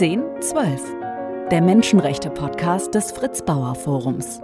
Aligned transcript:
1012, 0.00 0.80
der 1.50 1.60
Menschenrechte-Podcast 1.60 2.94
des 2.94 3.12
Fritz 3.12 3.44
Bauer 3.44 3.74
Forums. 3.74 4.38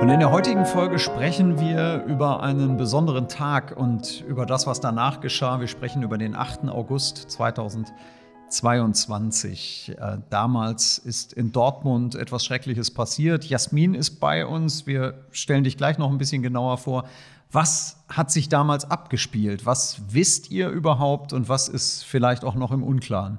Und 0.00 0.08
in 0.08 0.20
der 0.20 0.30
heutigen 0.30 0.64
Folge 0.64 0.98
sprechen 0.98 1.60
wir 1.60 2.02
über 2.06 2.42
einen 2.42 2.78
besonderen 2.78 3.28
Tag 3.28 3.76
und 3.76 4.24
über 4.26 4.46
das, 4.46 4.66
was 4.66 4.80
danach 4.80 5.20
geschah. 5.20 5.60
Wir 5.60 5.68
sprechen 5.68 6.02
über 6.02 6.16
den 6.16 6.34
8. 6.34 6.70
August 6.70 7.30
2022. 7.30 9.96
Äh, 10.00 10.16
damals 10.30 10.96
ist 10.96 11.34
in 11.34 11.52
Dortmund 11.52 12.14
etwas 12.14 12.46
Schreckliches 12.46 12.90
passiert. 12.90 13.44
Jasmin 13.44 13.92
ist 13.92 14.18
bei 14.18 14.46
uns. 14.46 14.86
Wir 14.86 15.26
stellen 15.30 15.64
dich 15.64 15.76
gleich 15.76 15.98
noch 15.98 16.10
ein 16.10 16.16
bisschen 16.16 16.42
genauer 16.42 16.78
vor. 16.78 17.04
Was 17.52 17.96
hat 18.08 18.30
sich 18.30 18.48
damals 18.48 18.90
abgespielt? 18.90 19.66
Was 19.66 20.00
wisst 20.10 20.50
ihr 20.50 20.68
überhaupt 20.68 21.32
und 21.32 21.48
was 21.48 21.68
ist 21.68 22.04
vielleicht 22.04 22.44
auch 22.44 22.54
noch 22.54 22.72
im 22.72 22.82
Unklaren? 22.82 23.38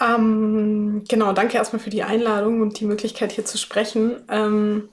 Ähm, 0.00 1.04
genau, 1.08 1.32
danke 1.32 1.56
erstmal 1.56 1.80
für 1.80 1.90
die 1.90 2.02
Einladung 2.02 2.60
und 2.60 2.78
die 2.80 2.84
Möglichkeit 2.84 3.32
hier 3.32 3.44
zu 3.44 3.56
sprechen. 3.58 4.16
Ähm, 4.28 4.88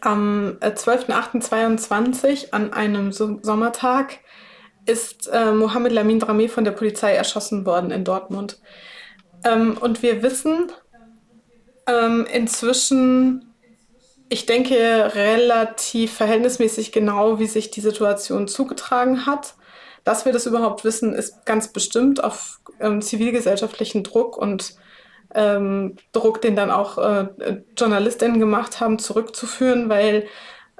am 0.00 0.56
12.08.22 0.60 2.46
äh, 2.46 2.50
an 2.52 2.72
einem 2.72 3.12
Sommertag 3.12 4.20
ist 4.86 5.28
äh, 5.28 5.52
Mohamed 5.52 5.92
Lamin 5.92 6.20
Dramé 6.20 6.48
von 6.48 6.64
der 6.64 6.70
Polizei 6.72 7.12
erschossen 7.12 7.66
worden 7.66 7.90
in 7.90 8.04
Dortmund. 8.04 8.60
Ähm, 9.44 9.76
und 9.78 10.02
wir 10.02 10.22
wissen 10.22 10.72
ähm, 11.86 12.26
inzwischen 12.32 13.47
ich 14.28 14.46
denke, 14.46 14.74
relativ 15.14 16.12
verhältnismäßig 16.12 16.92
genau, 16.92 17.38
wie 17.38 17.46
sich 17.46 17.70
die 17.70 17.80
Situation 17.80 18.48
zugetragen 18.48 19.26
hat. 19.26 19.54
Dass 20.04 20.24
wir 20.24 20.32
das 20.32 20.46
überhaupt 20.46 20.84
wissen, 20.84 21.14
ist 21.14 21.44
ganz 21.44 21.68
bestimmt 21.68 22.22
auf 22.22 22.60
ähm, 22.80 23.02
zivilgesellschaftlichen 23.02 24.04
Druck 24.04 24.36
und 24.36 24.74
ähm, 25.34 25.96
Druck, 26.12 26.40
den 26.40 26.56
dann 26.56 26.70
auch 26.70 26.98
äh, 26.98 27.28
JournalistInnen 27.78 28.40
gemacht 28.40 28.80
haben, 28.80 28.98
zurückzuführen, 28.98 29.88
weil 29.88 30.26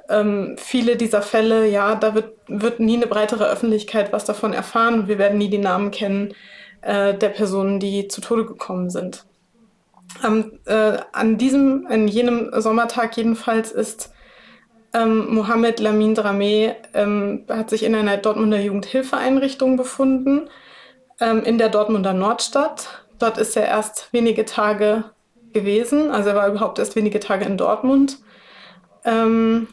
ähm, 0.09 0.55
viele 0.57 0.95
dieser 0.95 1.21
Fälle, 1.21 1.67
ja, 1.67 1.95
da 1.95 2.15
wird, 2.15 2.33
wird 2.47 2.79
nie 2.79 2.97
eine 2.97 3.07
breitere 3.07 3.47
Öffentlichkeit 3.47 4.11
was 4.11 4.25
davon 4.25 4.53
erfahren. 4.53 5.07
Wir 5.07 5.19
werden 5.19 5.37
nie 5.37 5.49
die 5.49 5.59
Namen 5.59 5.91
kennen 5.91 6.33
äh, 6.81 7.13
der 7.13 7.29
Personen, 7.29 7.79
die 7.79 8.07
zu 8.07 8.21
Tode 8.21 8.45
gekommen 8.45 8.89
sind. 8.89 9.25
Ähm, 10.23 10.59
äh, 10.65 10.97
an 11.11 11.37
diesem, 11.37 11.87
an 11.87 12.07
jenem 12.07 12.51
Sommertag 12.61 13.15
jedenfalls 13.15 13.71
ist 13.71 14.11
ähm, 14.93 15.33
Mohamed 15.33 15.79
Lamin 15.79 16.15
Dramé 16.15 16.75
ähm, 16.93 17.45
hat 17.47 17.69
sich 17.69 17.83
in 17.83 17.95
einer 17.95 18.17
Dortmunder 18.17 18.59
Jugendhilfeeinrichtung 18.59 19.77
befunden, 19.77 20.49
ähm, 21.19 21.43
in 21.43 21.57
der 21.57 21.69
Dortmunder 21.69 22.13
Nordstadt. 22.13 23.03
Dort 23.19 23.37
ist 23.37 23.55
er 23.55 23.67
erst 23.67 24.11
wenige 24.11 24.45
Tage 24.45 25.03
gewesen, 25.53 26.11
also 26.11 26.29
er 26.29 26.35
war 26.35 26.47
überhaupt 26.47 26.79
erst 26.79 26.95
wenige 26.95 27.19
Tage 27.19 27.45
in 27.45 27.57
Dortmund. 27.57 28.17
Ähm, 29.05 29.67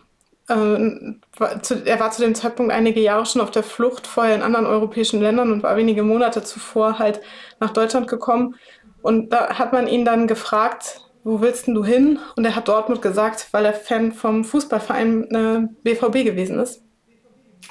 äh, 0.49 1.59
zu, 1.63 1.83
er 1.85 1.99
war 1.99 2.11
zu 2.11 2.23
dem 2.23 2.35
Zeitpunkt 2.35 2.73
einige 2.73 3.01
Jahre 3.01 3.27
schon 3.27 3.41
auf 3.41 3.51
der 3.51 3.63
Flucht, 3.63 4.07
vorher 4.07 4.35
in 4.35 4.43
anderen 4.43 4.67
europäischen 4.67 5.21
Ländern 5.21 5.51
und 5.51 5.63
war 5.63 5.77
wenige 5.77 6.03
Monate 6.03 6.43
zuvor 6.45 6.99
halt 6.99 7.21
nach 7.59 7.71
Deutschland 7.71 8.07
gekommen 8.07 8.55
und 9.03 9.31
da 9.33 9.59
hat 9.59 9.73
man 9.73 9.87
ihn 9.87 10.05
dann 10.05 10.27
gefragt, 10.27 11.01
wo 11.25 11.41
willst 11.41 11.67
du 11.67 11.85
hin? 11.85 12.21
Und 12.37 12.45
er 12.45 12.55
hat 12.55 12.69
Dortmund 12.69 13.03
gesagt, 13.03 13.49
weil 13.51 13.65
er 13.65 13.73
Fan 13.73 14.13
vom 14.13 14.45
Fußballverein 14.45 15.31
äh, 15.35 15.69
BVB 15.83 16.25
gewesen 16.25 16.61
ist. 16.61 16.83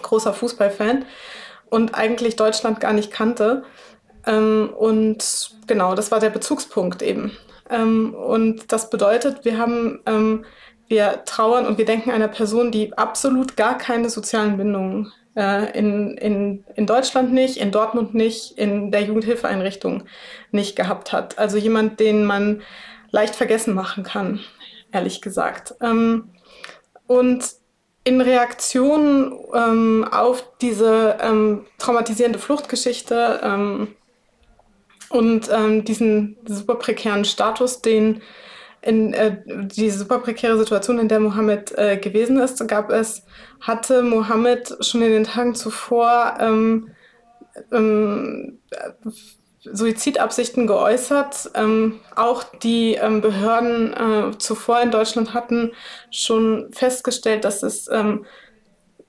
Großer 0.01 0.33
Fußballfan. 0.33 1.05
Und 1.69 1.95
eigentlich 1.95 2.35
Deutschland 2.35 2.81
gar 2.81 2.91
nicht 2.91 3.11
kannte. 3.11 3.63
Ähm, 4.25 4.71
und 4.77 5.51
genau, 5.67 5.95
das 5.95 6.11
war 6.11 6.19
der 6.19 6.31
Bezugspunkt 6.31 7.01
eben. 7.01 7.31
Ähm, 7.69 8.13
und 8.13 8.73
das 8.73 8.89
bedeutet, 8.89 9.45
wir 9.45 9.57
haben, 9.57 10.01
ähm, 10.05 10.43
wir 10.87 11.23
trauern 11.25 11.65
und 11.65 11.77
wir 11.77 11.85
denken 11.85 12.11
einer 12.11 12.27
Person, 12.27 12.71
die 12.71 12.97
absolut 12.97 13.55
gar 13.55 13.77
keine 13.77 14.09
sozialen 14.09 14.57
Bindungen 14.57 15.13
in, 15.35 16.17
in, 16.17 16.63
in 16.75 16.85
Deutschland 16.85 17.33
nicht, 17.33 17.57
in 17.57 17.71
Dortmund 17.71 18.13
nicht, 18.13 18.57
in 18.57 18.91
der 18.91 19.03
Jugendhilfeeinrichtung 19.03 20.03
nicht 20.51 20.75
gehabt 20.75 21.11
hat. 21.11 21.37
Also 21.37 21.57
jemand, 21.57 21.99
den 21.99 22.23
man 22.25 22.61
leicht 23.11 23.35
vergessen 23.35 23.73
machen 23.73 24.03
kann, 24.03 24.39
ehrlich 24.93 25.21
gesagt. 25.21 25.75
Ähm, 25.81 26.29
und 27.07 27.45
in 28.05 28.21
Reaktion 28.21 29.37
ähm, 29.53 30.07
auf 30.09 30.47
diese 30.61 31.17
ähm, 31.21 31.65
traumatisierende 31.79 32.39
Fluchtgeschichte 32.39 33.87
und 35.09 35.49
diesen 35.87 36.37
super 36.45 36.75
prekären 36.75 37.25
Status, 37.25 37.81
den 37.81 38.21
in 38.85 39.13
äh, 39.13 39.37
die 39.45 39.89
super 39.89 40.19
prekäre 40.19 40.57
Situation, 40.57 40.99
in 40.99 41.07
der 41.07 41.19
Mohammed 41.19 41.75
äh, 41.77 41.97
gewesen 41.97 42.39
ist, 42.39 42.65
gab 42.67 42.91
es, 42.91 43.23
hatte 43.59 44.03
Mohammed 44.03 44.77
schon 44.81 45.01
in 45.01 45.11
den 45.11 45.23
Tagen 45.23 45.55
zuvor 45.55 46.37
ähm, 46.39 46.91
ähm, 47.71 48.59
Suizidabsichten 49.63 50.67
geäußert. 50.67 51.49
Ähm, 51.55 51.99
auch 52.15 52.43
die 52.43 52.93
ähm, 52.93 53.21
Behörden 53.21 53.93
äh, 53.93 54.37
zuvor 54.37 54.81
in 54.81 54.91
Deutschland 54.91 55.33
hatten 55.33 55.71
schon 56.11 56.71
festgestellt, 56.71 57.43
dass 57.43 57.63
es, 57.63 57.89
ähm, 57.91 58.25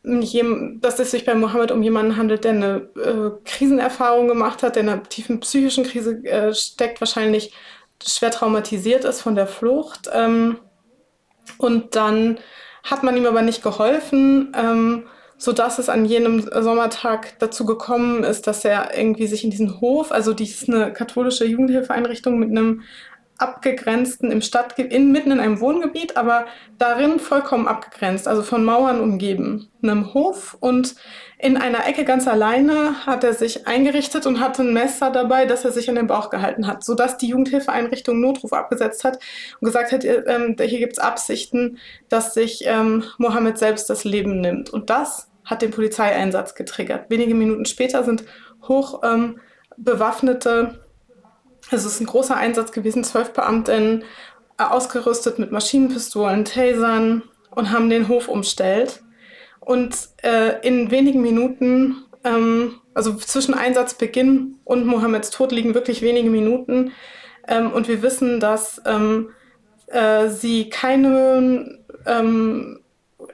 dass 0.02 1.00
es 1.00 1.10
sich 1.10 1.26
bei 1.26 1.34
Mohammed 1.34 1.70
um 1.70 1.82
jemanden 1.82 2.16
handelt, 2.16 2.44
der 2.44 2.52
eine 2.52 2.88
äh, 2.96 3.30
Krisenerfahrung 3.44 4.28
gemacht 4.28 4.62
hat, 4.62 4.76
der 4.76 4.84
in 4.84 4.88
einer 4.88 5.02
tiefen 5.02 5.40
psychischen 5.40 5.84
Krise 5.84 6.24
äh, 6.24 6.54
steckt, 6.54 7.00
wahrscheinlich 7.00 7.52
schwer 8.04 8.30
traumatisiert 8.30 9.04
ist 9.04 9.20
von 9.20 9.34
der 9.34 9.46
Flucht. 9.46 10.08
Ähm, 10.12 10.58
und 11.58 11.94
dann 11.96 12.38
hat 12.82 13.02
man 13.02 13.16
ihm 13.16 13.26
aber 13.26 13.42
nicht 13.42 13.62
geholfen, 13.62 14.52
ähm, 14.56 15.06
sodass 15.38 15.78
es 15.78 15.88
an 15.88 16.06
jenem 16.06 16.40
Sommertag 16.40 17.38
dazu 17.38 17.66
gekommen 17.66 18.24
ist, 18.24 18.46
dass 18.46 18.64
er 18.64 18.96
irgendwie 18.96 19.26
sich 19.26 19.44
in 19.44 19.50
diesen 19.50 19.80
Hof, 19.80 20.12
also 20.12 20.32
die 20.32 20.44
ist 20.44 20.68
eine 20.68 20.92
katholische 20.92 21.44
Jugendhilfeeinrichtung 21.44 22.38
mit 22.38 22.50
einem 22.50 22.82
abgegrenzten 23.38 24.30
im 24.30 24.40
Stadtgebiet, 24.40 24.98
mitten 25.04 25.30
in 25.30 25.40
einem 25.40 25.60
Wohngebiet, 25.60 26.16
aber 26.16 26.46
darin 26.78 27.18
vollkommen 27.18 27.68
abgegrenzt, 27.68 28.26
also 28.26 28.42
von 28.42 28.64
Mauern 28.64 29.00
umgeben, 29.00 29.68
einem 29.82 30.14
Hof 30.14 30.56
und 30.60 30.94
in 31.38 31.56
einer 31.56 31.86
Ecke 31.86 32.04
ganz 32.04 32.26
alleine 32.26 33.06
hat 33.06 33.22
er 33.22 33.34
sich 33.34 33.66
eingerichtet 33.66 34.26
und 34.26 34.40
hatte 34.40 34.62
ein 34.62 34.72
Messer 34.72 35.10
dabei, 35.10 35.44
das 35.44 35.64
er 35.64 35.72
sich 35.72 35.88
an 35.90 35.96
den 35.96 36.06
Bauch 36.06 36.30
gehalten 36.30 36.66
hat, 36.66 36.82
sodass 36.82 37.18
die 37.18 37.28
Jugendhilfeeinrichtung 37.28 38.20
Notruf 38.20 38.52
abgesetzt 38.54 39.04
hat 39.04 39.18
und 39.60 39.66
gesagt 39.66 39.92
hat, 39.92 40.04
ähm, 40.04 40.56
hier 40.58 40.78
gibt 40.78 40.94
es 40.94 40.98
Absichten, 40.98 41.78
dass 42.08 42.32
sich 42.32 42.64
ähm, 42.66 43.04
Mohammed 43.18 43.58
selbst 43.58 43.90
das 43.90 44.04
Leben 44.04 44.40
nimmt. 44.40 44.70
Und 44.70 44.88
das 44.88 45.30
hat 45.44 45.60
den 45.60 45.70
Polizeieinsatz 45.70 46.54
getriggert. 46.54 47.10
Wenige 47.10 47.34
Minuten 47.34 47.66
später 47.66 48.02
sind 48.02 48.24
hoch 48.66 49.02
ähm, 49.04 49.38
bewaffnete 49.76 50.86
es 51.70 51.84
ist 51.84 52.00
ein 52.00 52.06
großer 52.06 52.36
Einsatz 52.36 52.72
gewesen, 52.72 53.04
zwölf 53.04 53.32
Beamtinnen 53.32 54.04
äh, 54.58 54.62
ausgerüstet 54.62 55.38
mit 55.38 55.52
Maschinenpistolen, 55.52 56.44
Tasern 56.44 57.22
und 57.50 57.70
haben 57.70 57.90
den 57.90 58.08
Hof 58.08 58.28
umstellt. 58.28 59.02
Und 59.66 59.96
äh, 60.22 60.64
in 60.64 60.92
wenigen 60.92 61.22
Minuten, 61.22 61.96
ähm, 62.22 62.76
also 62.94 63.14
zwischen 63.14 63.52
Einsatzbeginn 63.52 64.60
und 64.62 64.86
Mohammeds 64.86 65.30
Tod 65.30 65.50
liegen 65.50 65.74
wirklich 65.74 66.02
wenige 66.02 66.30
Minuten. 66.30 66.92
Ähm, 67.48 67.72
und 67.72 67.88
wir 67.88 68.00
wissen, 68.00 68.38
dass 68.38 68.80
ähm, 68.86 69.30
äh, 69.88 70.28
sie 70.28 70.70
keine 70.70 71.80
ähm, 72.06 72.78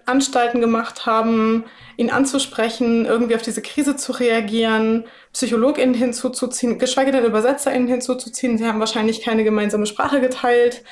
Anstalten 0.07 0.63
gemacht 0.63 1.05
haben, 1.05 1.65
ihn 1.99 2.09
anzusprechen, 2.09 3.05
irgendwie 3.05 3.35
auf 3.35 3.43
diese 3.43 3.61
Krise 3.61 3.97
zu 3.97 4.13
reagieren, 4.13 5.05
PsychologInnen 5.35 5.95
hinzuzuziehen, 5.95 6.79
geschweige 6.79 7.13
denn 7.13 7.31
UesetzerInnen 7.31 7.89
hinzuzuziehen. 7.89 8.57
Sie 8.57 8.67
haben 8.67 8.81
wahrscheinlich 8.81 9.21
keine 9.21 9.45
gemeinsame 9.45 9.85
Sprache 9.85 10.23
geteilt, 10.23 10.83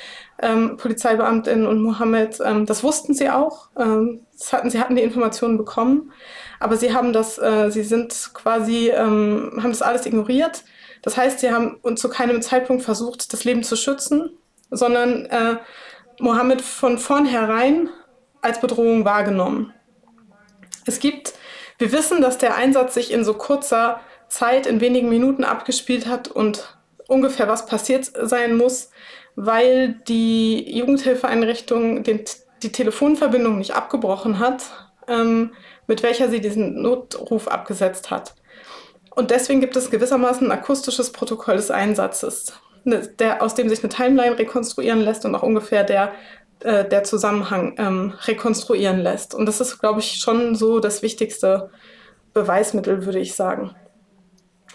ähm, 0.42 0.76
PolizeibeamtInnen 0.76 1.66
und 1.66 1.82
Mohammed. 1.82 2.38
Ähm, 2.44 2.66
das 2.66 2.82
wussten 2.82 3.14
sie 3.14 3.30
auch. 3.30 3.68
Ähm, 3.78 4.20
hatten, 4.52 4.70
sie 4.70 4.80
hatten 4.80 4.96
die 4.96 5.02
Informationen 5.02 5.58
bekommen. 5.58 6.12
Aber 6.58 6.76
sie 6.76 6.94
haben 6.94 7.12
das, 7.12 7.38
äh, 7.38 7.70
sie 7.70 7.82
sind 7.82 8.30
quasi, 8.34 8.90
ähm, 8.90 9.52
haben 9.62 9.70
das 9.70 9.82
alles 9.82 10.06
ignoriert. 10.06 10.64
Das 11.02 11.16
heißt, 11.16 11.40
sie 11.40 11.50
haben 11.50 11.80
zu 11.96 12.08
keinem 12.08 12.42
Zeitpunkt 12.42 12.82
versucht, 12.82 13.32
das 13.32 13.44
Leben 13.44 13.62
zu 13.62 13.76
schützen, 13.76 14.30
sondern 14.70 15.26
äh, 15.26 15.56
Mohammed 16.20 16.60
von 16.60 16.98
vornherein 16.98 17.88
als 18.42 18.60
Bedrohung 18.60 19.04
wahrgenommen. 19.04 19.72
Es 20.84 21.00
gibt, 21.00 21.34
wir 21.78 21.92
wissen, 21.92 22.20
dass 22.20 22.38
der 22.38 22.56
Einsatz 22.56 22.94
sich 22.94 23.12
in 23.12 23.24
so 23.24 23.34
kurzer 23.34 24.00
Zeit, 24.28 24.66
in 24.66 24.80
wenigen 24.80 25.08
Minuten 25.08 25.44
abgespielt 25.44 26.06
hat 26.06 26.28
und 26.28 26.78
ungefähr 27.08 27.48
was 27.48 27.66
passiert 27.66 28.10
sein 28.22 28.56
muss, 28.56 28.90
weil 29.42 29.94
die 30.06 30.76
Jugendhilfeeinrichtung 30.76 32.02
den, 32.02 32.20
die 32.62 32.72
Telefonverbindung 32.72 33.56
nicht 33.56 33.74
abgebrochen 33.74 34.38
hat, 34.38 34.64
ähm, 35.08 35.52
mit 35.86 36.02
welcher 36.02 36.28
sie 36.28 36.42
diesen 36.42 36.82
Notruf 36.82 37.48
abgesetzt 37.48 38.10
hat. 38.10 38.34
Und 39.08 39.30
deswegen 39.30 39.60
gibt 39.60 39.76
es 39.76 39.90
gewissermaßen 39.90 40.46
ein 40.46 40.58
akustisches 40.58 41.10
Protokoll 41.10 41.56
des 41.56 41.70
Einsatzes, 41.70 42.52
ne, 42.84 43.00
der, 43.18 43.42
aus 43.42 43.54
dem 43.54 43.70
sich 43.70 43.82
eine 43.82 43.88
Timeline 43.88 44.38
rekonstruieren 44.38 45.00
lässt 45.00 45.24
und 45.24 45.34
auch 45.34 45.42
ungefähr 45.42 45.84
der, 45.84 46.12
äh, 46.60 46.84
der 46.84 47.04
Zusammenhang 47.04 47.76
ähm, 47.78 48.12
rekonstruieren 48.26 49.00
lässt. 49.00 49.34
Und 49.34 49.46
das 49.46 49.62
ist, 49.62 49.78
glaube 49.80 50.00
ich, 50.00 50.16
schon 50.16 50.54
so 50.54 50.80
das 50.80 51.00
wichtigste 51.00 51.70
Beweismittel, 52.34 53.06
würde 53.06 53.20
ich 53.20 53.34
sagen. 53.34 53.74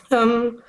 Ähm, 0.10 0.64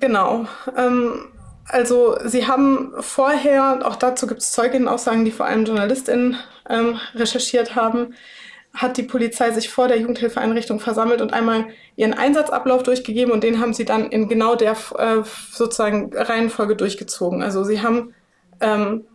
genau. 0.00 0.46
Ähm, 0.76 1.32
also 1.68 2.16
sie 2.24 2.46
haben 2.46 2.92
vorher, 3.00 3.80
auch 3.84 3.96
dazu 3.96 4.26
gibt 4.26 4.40
es 4.40 4.52
Zeuginnenaussagen, 4.52 5.24
die 5.24 5.32
vor 5.32 5.46
allem 5.46 5.64
JournalistInnen 5.64 6.36
ähm, 6.68 6.98
recherchiert 7.14 7.74
haben, 7.74 8.14
hat 8.74 8.98
die 8.98 9.02
Polizei 9.02 9.50
sich 9.52 9.70
vor 9.70 9.88
der 9.88 9.98
Jugendhilfeeinrichtung 9.98 10.80
versammelt 10.80 11.22
und 11.22 11.32
einmal 11.32 11.66
ihren 11.96 12.12
Einsatzablauf 12.12 12.82
durchgegeben 12.82 13.32
und 13.32 13.42
den 13.42 13.60
haben 13.60 13.72
sie 13.72 13.84
dann 13.86 14.10
in 14.10 14.28
genau 14.28 14.54
der 14.54 14.76
äh, 14.98 15.22
sozusagen 15.50 16.14
Reihenfolge 16.14 16.76
durchgezogen. 16.76 17.42
Also 17.42 17.64
sie 17.64 17.80
haben 17.80 18.14
ähm, 18.60 19.06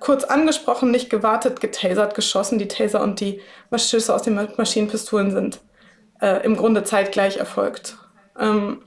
kurz 0.00 0.24
angesprochen, 0.24 0.90
nicht 0.90 1.10
gewartet, 1.10 1.60
getasert, 1.60 2.14
geschossen. 2.14 2.58
Die 2.58 2.68
Taser 2.68 3.02
und 3.02 3.20
die 3.20 3.40
Schüsse 3.76 4.14
aus 4.14 4.22
den 4.22 4.34
Maschinenpistolen 4.56 5.30
sind 5.30 5.60
äh, 6.20 6.44
im 6.44 6.56
Grunde 6.56 6.82
zeitgleich 6.82 7.36
erfolgt. 7.36 7.96
Ähm, 8.38 8.82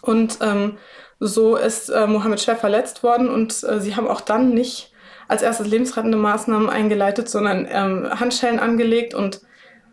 und 0.00 0.38
ähm, 0.40 0.76
so 1.24 1.56
ist 1.56 1.88
äh, 1.88 2.06
Mohammed 2.06 2.40
schwer 2.40 2.56
verletzt 2.56 3.02
worden 3.02 3.28
und 3.28 3.62
äh, 3.62 3.80
sie 3.80 3.94
haben 3.94 4.08
auch 4.08 4.20
dann 4.20 4.54
nicht 4.54 4.92
als 5.28 5.42
erstes 5.42 5.68
lebensrettende 5.68 6.18
Maßnahmen 6.18 6.68
eingeleitet, 6.68 7.28
sondern 7.28 7.66
ähm, 7.70 8.08
Handschellen 8.18 8.58
angelegt 8.58 9.14
und, 9.14 9.40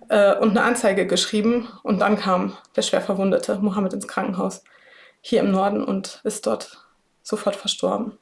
äh, 0.09 0.35
und 0.35 0.49
eine 0.49 0.63
Anzeige 0.63 1.05
geschrieben. 1.05 1.67
Und 1.83 1.99
dann 1.99 2.17
kam 2.17 2.57
der 2.75 2.81
schwer 2.81 3.01
verwundete 3.01 3.59
Mohammed 3.59 3.93
ins 3.93 4.07
Krankenhaus 4.07 4.63
hier 5.21 5.41
im 5.41 5.51
Norden 5.51 5.83
und 5.83 6.19
ist 6.23 6.47
dort 6.47 6.85
sofort 7.21 7.55
verstorben. 7.55 8.13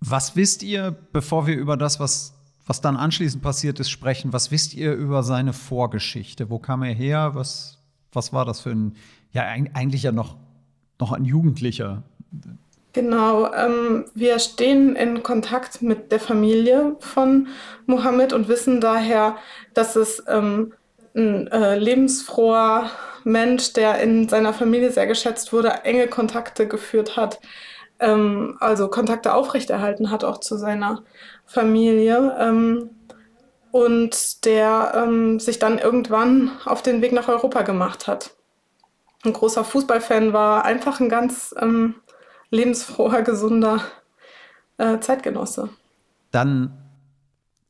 Was 0.00 0.36
wisst 0.36 0.62
ihr, 0.62 0.96
bevor 1.12 1.46
wir 1.46 1.56
über 1.56 1.76
das, 1.76 2.00
was, 2.00 2.34
was 2.66 2.80
dann 2.80 2.96
anschließend 2.96 3.42
passiert 3.42 3.78
ist, 3.78 3.88
sprechen? 3.88 4.32
Was 4.32 4.50
wisst 4.50 4.74
ihr 4.74 4.92
über 4.92 5.22
seine 5.22 5.52
Vorgeschichte? 5.52 6.50
Wo 6.50 6.58
kam 6.58 6.82
er 6.82 6.92
her? 6.92 7.30
Was, 7.34 7.78
was 8.12 8.32
war 8.32 8.44
das 8.44 8.60
für 8.60 8.70
ein, 8.70 8.96
ja, 9.32 9.42
eigentlich 9.42 10.02
ja 10.02 10.12
noch 10.12 10.36
noch 10.98 11.12
ein 11.12 11.24
Jugendlicher. 11.24 12.02
Genau, 12.92 13.52
ähm, 13.52 14.06
wir 14.14 14.38
stehen 14.38 14.96
in 14.96 15.22
Kontakt 15.22 15.82
mit 15.82 16.10
der 16.12 16.20
Familie 16.20 16.96
von 17.00 17.48
Mohammed 17.84 18.32
und 18.32 18.48
wissen 18.48 18.80
daher, 18.80 19.36
dass 19.74 19.96
es 19.96 20.24
ähm, 20.28 20.72
ein 21.14 21.46
äh, 21.48 21.78
lebensfroher 21.78 22.90
Mensch, 23.24 23.74
der 23.74 24.00
in 24.00 24.30
seiner 24.30 24.54
Familie 24.54 24.90
sehr 24.92 25.06
geschätzt 25.06 25.52
wurde, 25.52 25.84
enge 25.84 26.06
Kontakte 26.06 26.66
geführt 26.66 27.18
hat, 27.18 27.38
ähm, 28.00 28.56
also 28.60 28.88
Kontakte 28.88 29.34
aufrechterhalten 29.34 30.10
hat 30.10 30.24
auch 30.24 30.38
zu 30.40 30.56
seiner 30.56 31.02
Familie 31.44 32.34
ähm, 32.38 32.90
und 33.72 34.44
der 34.46 34.92
ähm, 34.94 35.38
sich 35.38 35.58
dann 35.58 35.78
irgendwann 35.78 36.50
auf 36.64 36.80
den 36.80 37.02
Weg 37.02 37.12
nach 37.12 37.28
Europa 37.28 37.60
gemacht 37.60 38.06
hat 38.06 38.36
ein 39.26 39.32
großer 39.32 39.64
Fußballfan 39.64 40.32
war, 40.32 40.64
einfach 40.64 41.00
ein 41.00 41.08
ganz 41.08 41.54
ähm, 41.60 41.96
lebensfroher, 42.50 43.22
gesunder 43.22 43.80
äh, 44.78 44.98
Zeitgenosse. 45.00 45.68
Dann 46.30 46.76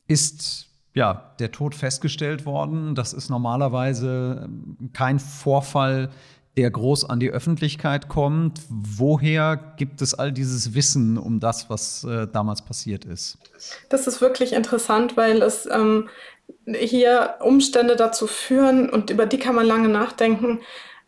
ist 0.07 0.67
ja 0.93 1.35
der 1.39 1.51
Tod 1.51 1.75
festgestellt 1.75 2.45
worden. 2.45 2.95
Das 2.95 3.13
ist 3.13 3.29
normalerweise 3.29 4.43
ähm, 4.45 4.89
kein 4.93 5.19
Vorfall, 5.19 6.09
der 6.57 6.71
groß 6.71 7.05
an 7.05 7.19
die 7.19 7.29
Öffentlichkeit 7.29 8.09
kommt. 8.09 8.61
Woher 8.69 9.57
gibt 9.77 10.01
es 10.01 10.15
all 10.15 10.31
dieses 10.31 10.73
Wissen 10.73 11.19
um 11.19 11.39
das, 11.39 11.69
was 11.69 12.03
äh, 12.03 12.27
damals 12.27 12.63
passiert 12.63 13.05
ist? 13.05 13.37
Das 13.89 14.07
ist 14.07 14.21
wirklich 14.21 14.53
interessant, 14.53 15.15
weil 15.15 15.43
es 15.43 15.67
ähm, 15.67 16.09
hier 16.65 17.35
Umstände 17.41 17.95
dazu 17.95 18.25
führen, 18.25 18.89
und 18.89 19.11
über 19.11 19.27
die 19.27 19.37
kann 19.37 19.53
man 19.53 19.67
lange 19.67 19.89
nachdenken, 19.89 20.61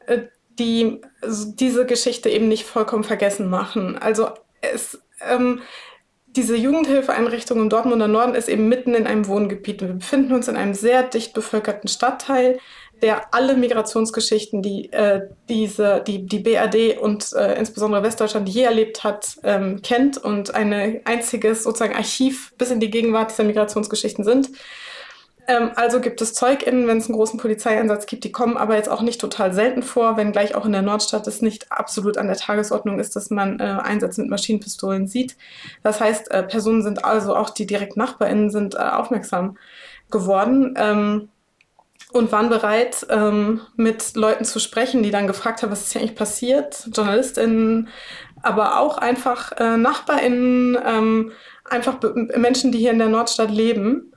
äh, 0.05 0.23
die 0.59 1.01
diese 1.23 1.85
Geschichte 1.85 2.29
eben 2.29 2.47
nicht 2.47 2.65
vollkommen 2.65 3.03
vergessen 3.03 3.49
machen. 3.49 3.97
Also 3.97 4.29
es, 4.61 4.99
ähm, 5.27 5.61
diese 6.27 6.55
Jugendhilfeeinrichtung 6.55 7.59
im 7.59 7.69
Dortmunder 7.69 8.07
Norden 8.07 8.35
ist 8.35 8.49
eben 8.49 8.69
mitten 8.69 8.93
in 8.93 9.07
einem 9.07 9.27
Wohngebiet. 9.27 9.81
Wir 9.81 9.87
befinden 9.87 10.33
uns 10.33 10.47
in 10.47 10.55
einem 10.55 10.73
sehr 10.73 11.03
dicht 11.03 11.33
bevölkerten 11.33 11.87
Stadtteil, 11.87 12.59
der 13.01 13.33
alle 13.33 13.55
Migrationsgeschichten, 13.55 14.61
die 14.61 14.91
äh, 14.91 15.21
diese, 15.47 16.03
die, 16.05 16.25
die 16.25 16.39
BRD 16.39 16.99
und 16.99 17.33
äh, 17.33 17.57
insbesondere 17.57 18.03
Westdeutschland 18.03 18.49
je 18.49 18.63
erlebt 18.63 19.03
hat, 19.03 19.37
ähm, 19.43 19.81
kennt 19.81 20.17
und 20.17 20.53
ein 20.53 21.01
einziges 21.05 21.63
sozusagen 21.63 21.95
Archiv 21.95 22.53
bis 22.57 22.71
in 22.71 22.79
die 22.79 22.89
Gegenwart 22.89 23.31
dieser 23.31 23.45
Migrationsgeschichten 23.45 24.23
sind. 24.23 24.49
Ähm, 25.49 25.71
also 25.75 25.99
gibt 25.99 26.21
es 26.21 26.35
ZeugInnen, 26.35 26.87
wenn 26.87 26.99
es 26.99 27.07
einen 27.07 27.15
großen 27.15 27.39
Polizeieinsatz 27.39 28.05
gibt, 28.05 28.23
die 28.23 28.31
kommen 28.31 28.55
aber 28.55 28.75
jetzt 28.75 28.87
auch 28.87 29.01
nicht 29.01 29.19
total 29.19 29.51
selten 29.51 29.81
vor, 29.81 30.15
wenngleich 30.15 30.53
auch 30.53 30.63
in 30.63 30.71
der 30.71 30.83
Nordstadt 30.83 31.25
es 31.25 31.41
nicht 31.41 31.71
absolut 31.71 32.19
an 32.19 32.27
der 32.27 32.37
Tagesordnung 32.37 32.99
ist, 32.99 33.15
dass 33.15 33.31
man 33.31 33.59
äh, 33.59 33.63
Einsätze 33.63 34.21
mit 34.21 34.29
Maschinenpistolen 34.29 35.07
sieht. 35.07 35.35
Das 35.81 35.99
heißt, 35.99 36.29
äh, 36.29 36.43
Personen 36.43 36.83
sind 36.83 37.03
also 37.03 37.35
auch 37.35 37.49
die 37.49 37.65
direkt 37.65 37.97
NachbarInnen 37.97 38.51
sind 38.51 38.75
äh, 38.75 38.77
aufmerksam 38.77 39.57
geworden. 40.11 40.75
Ähm, 40.77 41.29
und 42.11 42.31
waren 42.31 42.49
bereit, 42.49 43.05
ähm, 43.11 43.61
mit 43.75 44.15
Leuten 44.15 44.43
zu 44.43 44.57
sprechen, 44.57 45.03
die 45.03 45.11
dann 45.11 45.27
gefragt 45.27 45.61
haben, 45.61 45.71
was 45.71 45.81
ist 45.81 45.91
hier 45.91 46.01
eigentlich 46.01 46.15
passiert, 46.15 46.89
JournalistInnen, 46.91 47.87
aber 48.41 48.79
auch 48.79 48.97
einfach 48.97 49.51
äh, 49.59 49.77
NachbarInnen, 49.77 50.75
ähm, 50.83 51.31
einfach 51.65 51.97
Menschen, 52.35 52.71
die 52.71 52.79
hier 52.79 52.91
in 52.91 52.97
der 52.97 53.09
Nordstadt 53.09 53.51
leben. 53.51 54.08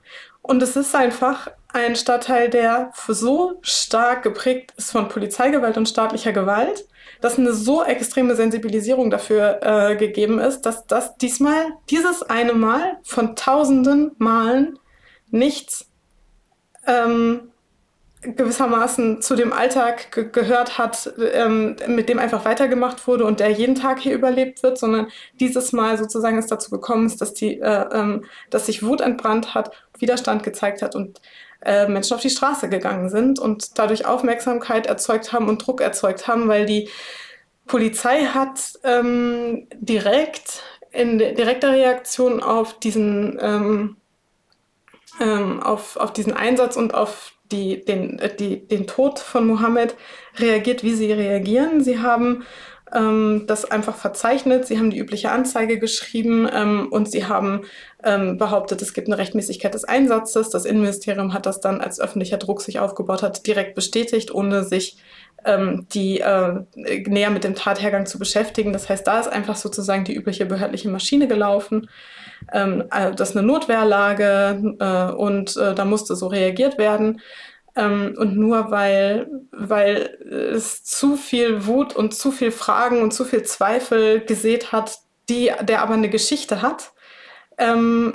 Und 0.43 0.61
es 0.61 0.75
ist 0.75 0.93
einfach 0.93 1.47
ein 1.69 1.95
Stadtteil, 1.95 2.49
der 2.49 2.91
so 3.07 3.59
stark 3.61 4.23
geprägt 4.23 4.73
ist 4.77 4.91
von 4.91 5.07
Polizeigewalt 5.07 5.77
und 5.77 5.87
staatlicher 5.89 6.33
Gewalt, 6.33 6.85
dass 7.21 7.39
eine 7.39 7.53
so 7.53 7.81
extreme 7.81 8.35
Sensibilisierung 8.35 9.09
dafür 9.09 9.59
äh, 9.63 9.95
gegeben 9.95 10.39
ist, 10.39 10.61
dass 10.63 10.85
das 10.85 11.15
diesmal, 11.17 11.71
dieses 11.89 12.23
eine 12.23 12.53
Mal 12.53 12.97
von 13.03 13.37
tausenden 13.37 14.11
Malen 14.17 14.77
nichts 15.31 15.89
ähm, 16.85 17.52
gewissermaßen 18.23 19.21
zu 19.21 19.35
dem 19.35 19.53
Alltag 19.53 20.11
ge 20.11 20.29
gehört 20.31 20.77
hat, 20.77 21.13
ähm, 21.33 21.75
mit 21.87 22.09
dem 22.09 22.19
einfach 22.19 22.45
weitergemacht 22.45 23.05
wurde 23.07 23.25
und 23.25 23.39
der 23.39 23.51
jeden 23.51 23.75
Tag 23.75 23.99
hier 23.99 24.13
überlebt 24.13 24.63
wird, 24.63 24.77
sondern 24.77 25.07
dieses 25.39 25.73
Mal 25.73 25.97
sozusagen 25.97 26.37
es 26.37 26.47
dazu 26.47 26.71
gekommen 26.71 27.05
ist, 27.05 27.21
dass, 27.21 27.33
die, 27.33 27.59
äh, 27.59 27.85
ähm, 27.91 28.25
dass 28.49 28.67
sich 28.67 28.83
Wut 28.83 29.01
entbrannt 29.01 29.53
hat, 29.53 29.71
Widerstand 29.97 30.43
gezeigt 30.43 30.81
hat 30.81 30.95
und 30.95 31.21
äh, 31.61 31.87
Menschen 31.87 32.15
auf 32.15 32.21
die 32.21 32.29
Straße 32.29 32.69
gegangen 32.69 33.09
sind 33.09 33.39
und 33.39 33.77
dadurch 33.77 34.05
Aufmerksamkeit 34.05 34.87
erzeugt 34.87 35.33
haben 35.33 35.47
und 35.47 35.65
Druck 35.65 35.81
erzeugt 35.81 36.27
haben, 36.27 36.47
weil 36.47 36.65
die 36.65 36.89
Polizei 37.67 38.25
hat 38.25 38.73
ähm, 38.83 39.67
direkt 39.73 40.63
in 40.91 41.17
direkter 41.17 41.71
Reaktion 41.71 42.41
auf 42.43 42.79
diesen 42.79 43.37
ähm, 43.41 43.97
ähm, 45.19 45.61
auf, 45.61 45.97
auf 45.97 46.13
diesen 46.13 46.33
Einsatz 46.33 46.75
und 46.75 46.93
auf 46.93 47.32
die, 47.53 47.85
den, 47.85 48.19
äh, 48.19 48.35
die, 48.35 48.67
den 48.67 48.87
Tod 48.87 49.19
von 49.19 49.47
Mohammed 49.47 49.95
reagiert, 50.37 50.83
wie 50.83 50.93
sie 50.93 51.11
reagieren. 51.11 51.83
Sie 51.83 51.99
haben 51.99 52.43
ähm, 52.93 53.43
das 53.47 53.65
einfach 53.65 53.95
verzeichnet, 53.95 54.67
sie 54.67 54.77
haben 54.77 54.89
die 54.89 54.99
übliche 54.99 55.31
Anzeige 55.31 55.79
geschrieben 55.79 56.47
ähm, 56.53 56.87
und 56.91 57.09
sie 57.09 57.25
haben 57.25 57.61
ähm, 58.03 58.37
behauptet, 58.37 58.81
es 58.81 58.93
gibt 58.93 59.07
eine 59.07 59.17
Rechtmäßigkeit 59.17 59.73
des 59.73 59.85
Einsatzes. 59.85 60.49
Das 60.49 60.65
Innenministerium 60.65 61.33
hat 61.33 61.45
das 61.45 61.61
dann, 61.61 61.81
als 61.81 61.99
öffentlicher 61.99 62.37
Druck 62.37 62.61
sich 62.61 62.79
aufgebaut 62.79 63.23
hat, 63.23 63.47
direkt 63.47 63.75
bestätigt, 63.75 64.33
ohne 64.33 64.63
sich 64.63 64.97
ähm, 65.45 65.87
die 65.93 66.19
äh, 66.19 66.61
näher 66.75 67.29
mit 67.29 67.43
dem 67.43 67.55
Tathergang 67.55 68.05
zu 68.05 68.19
beschäftigen. 68.19 68.73
Das 68.73 68.89
heißt, 68.89 69.05
da 69.05 69.19
ist 69.19 69.27
einfach 69.27 69.55
sozusagen 69.55 70.03
die 70.03 70.15
übliche 70.15 70.45
behördliche 70.45 70.89
Maschine 70.89 71.27
gelaufen. 71.27 71.89
Ähm, 72.51 72.83
äh, 72.91 73.13
das 73.13 73.31
ist 73.31 73.37
eine 73.37 73.47
Notwehrlage 73.47 74.75
äh, 74.79 75.13
und 75.13 75.57
äh, 75.57 75.73
da 75.73 75.85
musste 75.85 76.15
so 76.15 76.27
reagiert 76.27 76.77
werden. 76.77 77.21
Ähm, 77.75 78.15
und 78.17 78.37
nur 78.37 78.71
weil, 78.71 79.27
weil 79.51 80.17
es 80.53 80.83
zu 80.83 81.15
viel 81.15 81.65
Wut 81.65 81.95
und 81.95 82.13
zu 82.13 82.31
viel 82.31 82.51
Fragen 82.51 83.01
und 83.01 83.13
zu 83.13 83.25
viel 83.25 83.43
Zweifel 83.43 84.21
gesät 84.21 84.71
hat, 84.71 84.99
die, 85.29 85.51
der 85.61 85.81
aber 85.81 85.93
eine 85.93 86.09
Geschichte 86.09 86.61
hat, 86.61 86.93
ähm, 87.57 88.13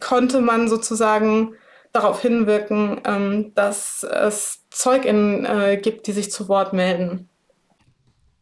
konnte 0.00 0.40
man 0.40 0.68
sozusagen 0.68 1.54
darauf 1.92 2.22
hinwirken, 2.22 3.00
ähm, 3.04 3.52
dass 3.54 4.02
es 4.02 4.64
ZeugInnen 4.70 5.44
äh, 5.44 5.76
gibt, 5.76 6.06
die 6.06 6.12
sich 6.12 6.30
zu 6.30 6.48
Wort 6.48 6.72
melden. 6.72 7.28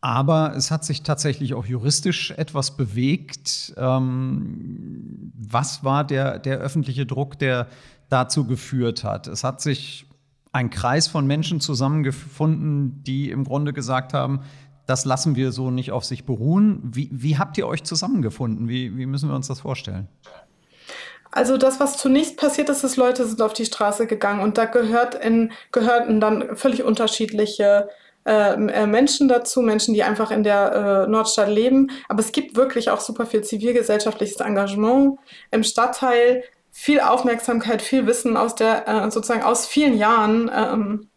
Aber 0.03 0.55
es 0.57 0.71
hat 0.71 0.85
sich 0.85 1.03
tatsächlich 1.03 1.53
auch 1.53 1.67
juristisch 1.67 2.31
etwas 2.31 2.77
bewegt. 2.77 3.75
Ähm, 3.77 5.33
was 5.37 5.85
war 5.85 6.05
der, 6.05 6.39
der 6.39 6.59
öffentliche 6.59 7.05
Druck, 7.05 7.39
der 7.39 7.67
dazu 8.09 8.47
geführt 8.47 9.05
hat? 9.05 9.27
Es 9.27 9.45
hat 9.45 9.61
sich 9.61 10.07
ein 10.53 10.71
Kreis 10.71 11.07
von 11.09 11.27
Menschen 11.27 11.61
zusammengefunden, 11.61 13.03
die 13.05 13.31
im 13.31 13.45
Grunde 13.45 13.73
gesagt 13.73 14.15
haben, 14.15 14.41
das 14.87 15.05
lassen 15.05 15.37
wir 15.37 15.53
so 15.53 15.71
nicht 15.71 15.93
auf 15.93 16.05
sich 16.05 16.25
beruhen. 16.25 16.81
Wie, 16.83 17.09
wie 17.13 17.39
habt 17.39 17.57
ihr 17.59 17.69
euch 17.69 17.85
zusammengefunden? 17.85 18.69
Wie, 18.69 18.97
wie 18.97 19.07
müssen 19.07 19.29
wir 19.29 19.37
uns 19.37 19.47
das 19.47 19.61
vorstellen? 19.61 20.09
Also 21.31 21.57
das, 21.57 21.79
was 21.79 21.97
zunächst 21.97 22.37
passiert 22.37 22.69
ist, 22.71 22.83
ist, 22.83 22.97
Leute 22.97 23.25
sind 23.25 23.41
auf 23.41 23.53
die 23.53 23.65
Straße 23.65 24.09
gegangen 24.09 24.41
und 24.41 24.59
da 24.59 24.65
gehört 24.65 25.15
in, 25.15 25.53
gehörten 25.71 26.21
dann 26.21 26.57
völlig 26.57 26.83
unterschiedliche 26.83 27.89
äh, 28.27 28.55
äh, 28.55 28.87
Menschen 28.87 29.29
dazu, 29.29 29.63
Menschen, 29.63 29.95
die 29.95 30.03
einfach 30.03 30.31
in 30.31 30.43
der 30.43 31.07
äh, 31.07 31.11
Nordstadt 31.11 31.49
leben. 31.49 31.91
Aber 32.09 32.21
es 32.21 32.33
gibt 32.33 32.57
wirklich 32.57 32.91
auch 32.91 33.01
super 33.01 33.27
viel 33.27 33.43
zivilgesellschaftliches 33.43 34.41
Engagement 34.41 35.19
im 35.53 35.63
Stadtteil, 35.63 36.43
viel 36.81 37.01
Aufmerksamkeit, 37.01 37.83
viel 37.83 38.07
Wissen 38.07 38.39
aus 38.39 38.55
der 38.55 38.89
äh, 38.89 39.11
sozusagen 39.11 39.43
aus 39.43 39.67
vielen 39.67 39.99
Jahren 39.99 40.51
ähm, 40.55 41.11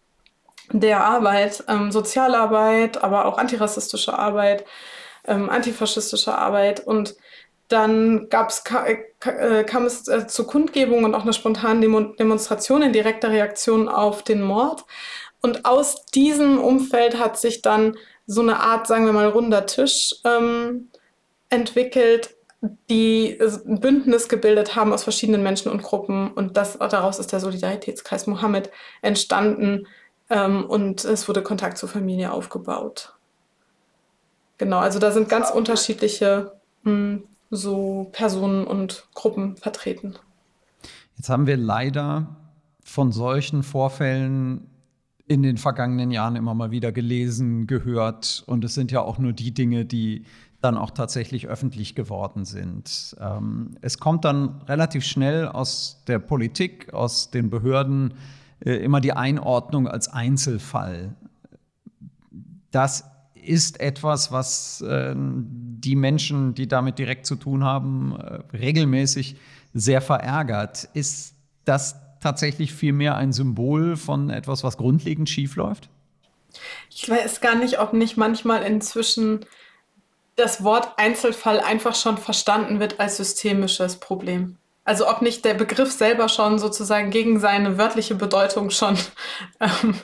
der 0.73 1.05
Arbeit, 1.05 1.63
ähm, 1.69 1.89
Sozialarbeit, 1.89 3.01
aber 3.01 3.23
auch 3.23 3.37
antirassistische 3.37 4.19
Arbeit, 4.19 4.65
ähm, 5.25 5.49
antifaschistische 5.49 6.37
Arbeit 6.37 6.81
und 6.85 7.15
dann 7.69 8.27
gab's, 8.27 8.61
äh, 9.23 9.63
kam 9.63 9.85
es 9.85 10.05
äh, 10.09 10.27
zu 10.27 10.45
Kundgebungen 10.45 11.05
und 11.05 11.15
auch 11.15 11.23
einer 11.23 11.31
spontanen 11.31 11.79
Demo 11.79 12.01
Demonstration 12.01 12.81
in 12.81 12.91
direkter 12.91 13.29
Reaktion 13.29 13.87
auf 13.87 14.21
den 14.21 14.41
Mord. 14.41 14.83
Und 15.41 15.63
aus 15.63 16.05
diesem 16.07 16.59
Umfeld 16.59 17.17
hat 17.19 17.39
sich 17.39 17.61
dann 17.61 17.95
so 18.27 18.41
eine 18.41 18.59
Art, 18.59 18.85
sagen 18.85 19.05
wir 19.05 19.13
mal, 19.13 19.29
runder 19.29 19.65
Tisch 19.65 20.13
ähm, 20.25 20.89
entwickelt, 21.49 22.35
die 22.89 23.37
ein 23.41 23.79
Bündnis 23.79 24.29
gebildet 24.29 24.75
haben 24.75 24.93
aus 24.93 25.03
verschiedenen 25.03 25.43
Menschen 25.43 25.71
und 25.71 25.83
Gruppen. 25.83 26.31
Und 26.31 26.55
das, 26.57 26.77
daraus 26.77 27.19
ist 27.19 27.31
der 27.31 27.39
Solidaritätskreis 27.39 28.27
Mohammed 28.27 28.71
entstanden 29.01 29.87
ähm, 30.29 30.65
und 30.65 31.03
es 31.03 31.27
wurde 31.27 31.43
Kontakt 31.43 31.77
zur 31.77 31.89
Familie 31.89 32.31
aufgebaut. 32.31 33.15
Genau, 34.57 34.79
also 34.79 34.99
da 34.99 35.11
sind 35.11 35.29
ganz 35.29 35.49
unterschiedliche 35.49 36.53
mh, 36.83 36.91
hm, 36.91 37.23
so 37.49 38.09
Personen 38.13 38.65
und 38.65 39.07
Gruppen 39.13 39.57
vertreten. 39.57 40.15
Jetzt 41.17 41.29
haben 41.29 41.45
wir 41.45 41.57
leider 41.57 42.35
von 42.83 43.11
solchen 43.11 43.63
Vorfällen 43.63 44.69
in 45.27 45.43
den 45.43 45.57
vergangenen 45.57 46.11
Jahren 46.11 46.35
immer 46.35 46.53
mal 46.53 46.71
wieder 46.71 46.91
gelesen, 46.91 47.67
gehört. 47.67 48.43
Und 48.47 48.63
es 48.63 48.73
sind 48.73 48.91
ja 48.91 49.01
auch 49.01 49.19
nur 49.19 49.33
die 49.33 49.53
Dinge, 49.53 49.85
die 49.85 50.25
dann 50.63 50.77
auch 50.77 50.91
tatsächlich 50.91 51.47
öffentlich 51.47 51.93
geworden 51.93 52.45
sind. 52.45 53.15
Ähm, 53.19 53.75
es 53.81 53.97
kommt 53.97 54.23
dann 54.23 54.61
relativ 54.67 55.03
schnell 55.03 55.47
aus 55.47 56.03
der 56.07 56.19
Politik, 56.19 56.93
aus 56.93 57.31
den 57.31 57.49
Behörden 57.49 58.13
äh, 58.65 58.75
immer 58.75 59.01
die 59.01 59.13
Einordnung 59.13 59.87
als 59.87 60.07
Einzelfall. 60.07 61.15
Das 62.71 63.03
ist 63.33 63.81
etwas, 63.81 64.31
was 64.31 64.79
äh, 64.81 65.13
die 65.17 65.97
Menschen, 65.97 66.55
die 66.55 66.67
damit 66.67 66.97
direkt 66.97 67.25
zu 67.25 67.35
tun 67.35 67.65
haben, 67.65 68.15
äh, 68.15 68.55
regelmäßig 68.55 69.35
sehr 69.73 70.01
verärgert. 70.01 70.87
Ist 70.93 71.35
das 71.65 71.97
tatsächlich 72.21 72.73
vielmehr 72.73 73.17
ein 73.17 73.33
Symbol 73.33 73.97
von 73.97 74.29
etwas, 74.29 74.63
was 74.63 74.77
grundlegend 74.77 75.29
schiefläuft? 75.29 75.89
Ich 76.89 77.09
weiß 77.09 77.41
gar 77.41 77.55
nicht, 77.55 77.79
ob 77.79 77.91
nicht 77.91 78.15
manchmal 78.15 78.63
inzwischen 78.63 79.41
das 80.35 80.63
Wort 80.63 80.93
Einzelfall 80.97 81.59
einfach 81.59 81.95
schon 81.95 82.17
verstanden 82.17 82.79
wird 82.79 82.99
als 82.99 83.17
systemisches 83.17 83.97
Problem. 83.97 84.57
Also 84.85 85.07
ob 85.07 85.21
nicht 85.21 85.45
der 85.45 85.53
Begriff 85.53 85.91
selber 85.91 86.27
schon 86.27 86.59
sozusagen 86.59 87.09
gegen 87.09 87.39
seine 87.39 87.77
wörtliche 87.77 88.15
Bedeutung 88.15 88.69
schon 88.69 88.97
ähm, 89.59 89.95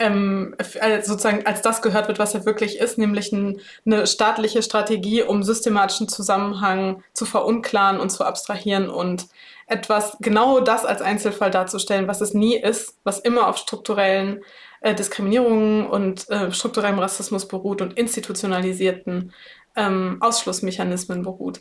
ähm, 0.00 0.56
sozusagen 1.02 1.46
als 1.46 1.62
das 1.62 1.82
gehört 1.82 2.08
wird, 2.08 2.18
was 2.18 2.34
er 2.34 2.44
wirklich 2.44 2.78
ist, 2.78 2.98
nämlich 2.98 3.30
ein, 3.30 3.60
eine 3.86 4.08
staatliche 4.08 4.62
Strategie, 4.62 5.22
um 5.22 5.44
systematischen 5.44 6.08
Zusammenhang 6.08 7.04
zu 7.12 7.26
verunklaren 7.26 8.00
und 8.00 8.10
zu 8.10 8.24
abstrahieren 8.24 8.88
und 8.88 9.28
etwas 9.68 10.16
genau 10.20 10.58
das 10.58 10.84
als 10.84 11.00
Einzelfall 11.00 11.52
darzustellen, 11.52 12.08
was 12.08 12.20
es 12.20 12.34
nie 12.34 12.56
ist, 12.56 12.98
was 13.04 13.20
immer 13.20 13.46
auf 13.46 13.56
strukturellen 13.56 14.42
äh, 14.80 14.94
Diskriminierungen 14.94 15.86
und 15.86 16.28
äh, 16.28 16.50
strukturellem 16.52 16.98
Rassismus 16.98 17.46
beruht 17.46 17.80
und 17.80 17.96
institutionalisierten 17.96 19.32
ähm, 19.76 20.18
Ausschlussmechanismen 20.20 21.22
beruht. 21.22 21.60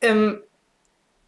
Ähm, 0.00 0.40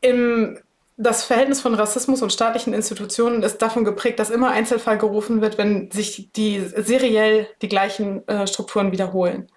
im, 0.01 0.59
das 0.97 1.25
Verhältnis 1.25 1.61
von 1.61 1.75
Rassismus 1.75 2.23
und 2.23 2.33
staatlichen 2.33 2.73
Institutionen 2.73 3.43
ist 3.43 3.59
davon 3.59 3.85
geprägt, 3.85 4.19
dass 4.19 4.31
immer 4.31 4.51
Einzelfall 4.51 4.99
gerufen 4.99 5.41
wird, 5.41 5.59
wenn 5.59 5.91
sich 5.91 6.31
die 6.33 6.61
seriell 6.61 7.49
die 7.63 7.69
gleichen 7.69 8.27
äh, 8.29 8.47
Strukturen 8.47 8.93
wiederholen. 8.93 9.49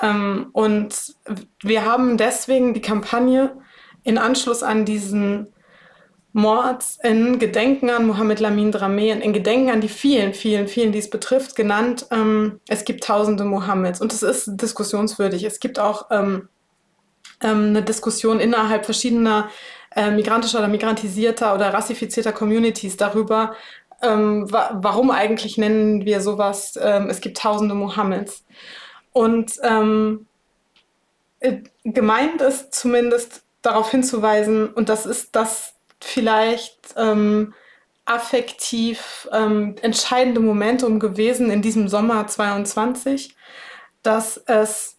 Ähm, 0.00 0.50
und 0.52 1.14
wir 1.62 1.84
haben 1.84 2.16
deswegen 2.16 2.74
die 2.74 2.80
Kampagne 2.80 3.56
in 4.04 4.18
Anschluss 4.18 4.62
an 4.62 4.84
diesen 4.84 5.48
Mord 6.32 6.84
in 7.02 7.38
Gedenken 7.38 7.90
an 7.90 8.06
Mohammed 8.06 8.40
Lamin 8.40 8.70
Drameh, 8.70 9.10
in 9.10 9.32
Gedenken 9.32 9.70
an 9.70 9.80
die 9.80 9.88
vielen, 9.88 10.34
vielen, 10.34 10.68
vielen, 10.68 10.92
die 10.92 10.98
es 10.98 11.10
betrifft, 11.10 11.56
genannt, 11.56 12.06
ähm, 12.10 12.60
es 12.68 12.84
gibt 12.84 13.04
tausende 13.04 13.44
Mohammeds. 13.44 14.00
Und 14.00 14.12
es 14.12 14.22
ist 14.22 14.48
diskussionswürdig. 14.60 15.44
Es 15.44 15.58
gibt 15.58 15.78
auch 15.78 16.06
ähm, 16.10 16.48
ähm, 17.40 17.68
eine 17.68 17.82
Diskussion 17.82 18.40
innerhalb 18.40 18.84
verschiedener 18.84 19.48
äh, 19.96 20.10
migrantischer 20.10 20.58
oder 20.58 20.68
migrantisierter 20.68 21.54
oder 21.54 21.72
rassifizierter 21.72 22.32
Communities 22.32 22.96
darüber, 22.96 23.54
ähm, 24.02 24.50
wa 24.52 24.78
warum 24.80 25.10
eigentlich 25.10 25.58
nennen 25.58 26.04
wir 26.04 26.20
sowas, 26.20 26.78
ähm, 26.80 27.08
es 27.10 27.20
gibt 27.20 27.38
tausende 27.38 27.74
Mohammeds. 27.74 28.44
Und 29.12 29.54
ähm, 29.62 30.26
äh, 31.40 31.62
gemeint 31.84 32.42
ist 32.42 32.74
zumindest 32.74 33.42
darauf 33.62 33.90
hinzuweisen, 33.90 34.68
und 34.68 34.88
das 34.88 35.06
ist 35.06 35.34
das 35.34 35.74
vielleicht 36.00 36.94
ähm, 36.96 37.54
affektiv 38.04 39.28
ähm, 39.32 39.76
entscheidende 39.82 40.40
Momentum 40.40 40.98
gewesen 40.98 41.50
in 41.50 41.62
diesem 41.62 41.88
Sommer 41.88 42.26
22, 42.26 43.34
dass 44.02 44.38
es 44.46 44.96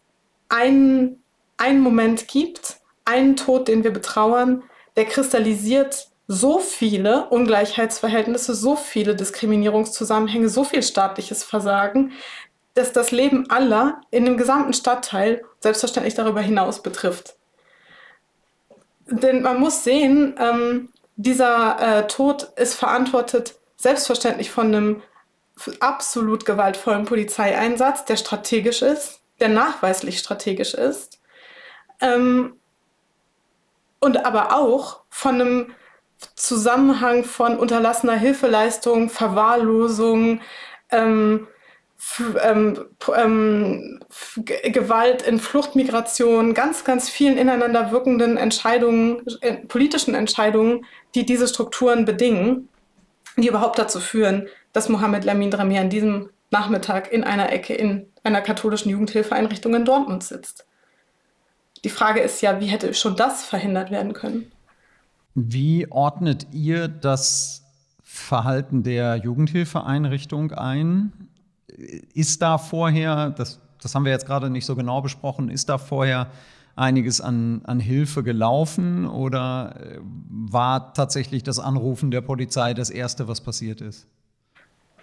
einen 0.49 1.23
einen 1.59 1.81
Moment 1.81 2.27
gibt, 2.27 2.77
einen 3.05 3.35
Tod, 3.35 3.67
den 3.67 3.83
wir 3.83 3.91
betrauern, 3.91 4.63
der 4.95 5.05
kristallisiert 5.05 6.07
so 6.27 6.59
viele 6.59 7.27
Ungleichheitsverhältnisse, 7.29 8.55
so 8.55 8.75
viele 8.75 9.15
Diskriminierungszusammenhänge, 9.15 10.47
so 10.47 10.63
viel 10.63 10.83
staatliches 10.83 11.43
Versagen, 11.43 12.13
dass 12.75 12.93
das 12.93 13.11
Leben 13.11 13.49
aller 13.49 14.01
in 14.11 14.25
dem 14.25 14.37
gesamten 14.37 14.73
Stadtteil 14.73 15.43
selbstverständlich 15.59 16.13
darüber 16.13 16.41
hinaus 16.41 16.81
betrifft. 16.81 17.35
Denn 19.11 19.41
man 19.41 19.59
muss 19.59 19.83
sehen, 19.83 20.35
ähm, 20.39 20.89
dieser 21.15 21.79
äh, 21.79 22.07
Tod 22.07 22.43
ist 22.55 22.75
verantwortet 22.75 23.55
selbstverständlich 23.77 24.51
von 24.51 24.67
einem 24.67 25.01
absolut 25.79 26.45
gewaltvollen 26.45 27.05
Polizeieinsatz, 27.05 28.05
der 28.05 28.17
strategisch 28.17 28.81
ist, 28.81 29.21
der 29.39 29.49
nachweislich 29.49 30.19
strategisch 30.19 30.73
ist 30.73 31.19
ähm, 32.01 32.59
und 33.99 34.25
aber 34.25 34.55
auch 34.55 35.01
von 35.09 35.35
einem 35.35 35.75
Zusammenhang 36.35 37.23
von 37.23 37.57
unterlassener 37.57 38.15
Hilfeleistung, 38.15 39.09
Verwahrlosung, 39.09 40.41
ähm, 40.91 41.47
ähm, 42.41 42.85
ähm, 43.15 43.99
Gewalt 44.37 45.21
in 45.21 45.39
Fluchtmigration, 45.39 46.53
ganz, 46.53 46.83
ganz 46.83 47.09
vielen 47.09 47.37
ineinander 47.37 47.91
wirkenden 47.91 48.37
Entscheidungen, 48.37 49.21
äh, 49.41 49.55
politischen 49.67 50.15
Entscheidungen, 50.15 50.85
die 51.15 51.25
diese 51.25 51.47
Strukturen 51.47 52.05
bedingen, 52.05 52.69
die 53.37 53.47
überhaupt 53.47 53.79
dazu 53.79 53.99
führen, 53.99 54.47
dass 54.71 54.89
Mohammed 54.89 55.25
Lamin 55.25 55.51
Drami 55.51 55.77
an 55.77 55.89
diesem 55.89 56.29
Nachmittag 56.51 57.11
in 57.11 57.23
einer 57.23 57.51
Ecke 57.51 57.73
in 57.73 58.07
einer 58.23 58.41
katholischen 58.41 58.89
Jugendhilfeeinrichtung 58.89 59.75
in 59.75 59.85
Dortmund 59.85 60.23
sitzt. 60.23 60.65
Die 61.83 61.89
Frage 61.89 62.21
ist 62.21 62.41
ja, 62.41 62.59
wie 62.59 62.67
hätte 62.67 62.93
schon 62.93 63.15
das 63.15 63.43
verhindert 63.43 63.91
werden 63.91 64.13
können? 64.13 64.51
Wie 65.35 65.89
ordnet 65.89 66.47
ihr 66.51 66.87
das 66.87 67.63
Verhalten 68.03 68.83
der 68.83 69.15
Jugendhilfeeinrichtung 69.17 70.51
ein? 70.51 71.29
Ist 72.13 72.41
da 72.41 72.57
vorher, 72.57 73.31
das, 73.31 73.59
das 73.81 73.95
haben 73.95 74.05
wir 74.05 74.11
jetzt 74.11 74.25
gerade 74.25 74.49
nicht 74.49 74.65
so 74.65 74.75
genau 74.75 75.01
besprochen, 75.01 75.49
ist 75.49 75.69
da 75.69 75.77
vorher 75.77 76.27
einiges 76.75 77.19
an, 77.19 77.61
an 77.65 77.79
Hilfe 77.79 78.23
gelaufen 78.23 79.05
oder 79.07 79.75
äh, 79.75 79.99
war 80.01 80.93
tatsächlich 80.93 81.43
das 81.43 81.59
Anrufen 81.59 82.09
der 82.09 82.21
Polizei 82.21 82.73
das 82.73 82.89
Erste, 82.89 83.27
was 83.27 83.41
passiert 83.41 83.81
ist? 83.81 84.07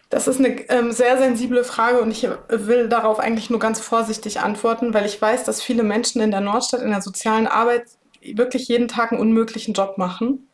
Das 0.08 0.28
ist 0.28 0.38
eine 0.38 0.48
ähm, 0.70 0.92
sehr 0.92 1.18
sensible 1.18 1.64
Frage 1.64 2.00
und 2.00 2.10
ich 2.12 2.28
will 2.48 2.88
darauf 2.88 3.18
eigentlich 3.18 3.50
nur 3.50 3.58
ganz 3.58 3.80
vorsichtig 3.80 4.40
antworten, 4.40 4.94
weil 4.94 5.04
ich 5.04 5.20
weiß, 5.20 5.44
dass 5.44 5.60
viele 5.60 5.82
Menschen 5.82 6.22
in 6.22 6.30
der 6.30 6.40
Nordstadt 6.40 6.80
in 6.80 6.90
der 6.90 7.02
sozialen 7.02 7.46
Arbeit 7.46 7.84
wirklich 8.22 8.68
jeden 8.68 8.88
Tag 8.88 9.12
einen 9.12 9.20
unmöglichen 9.20 9.74
Job 9.74 9.98
machen 9.98 10.48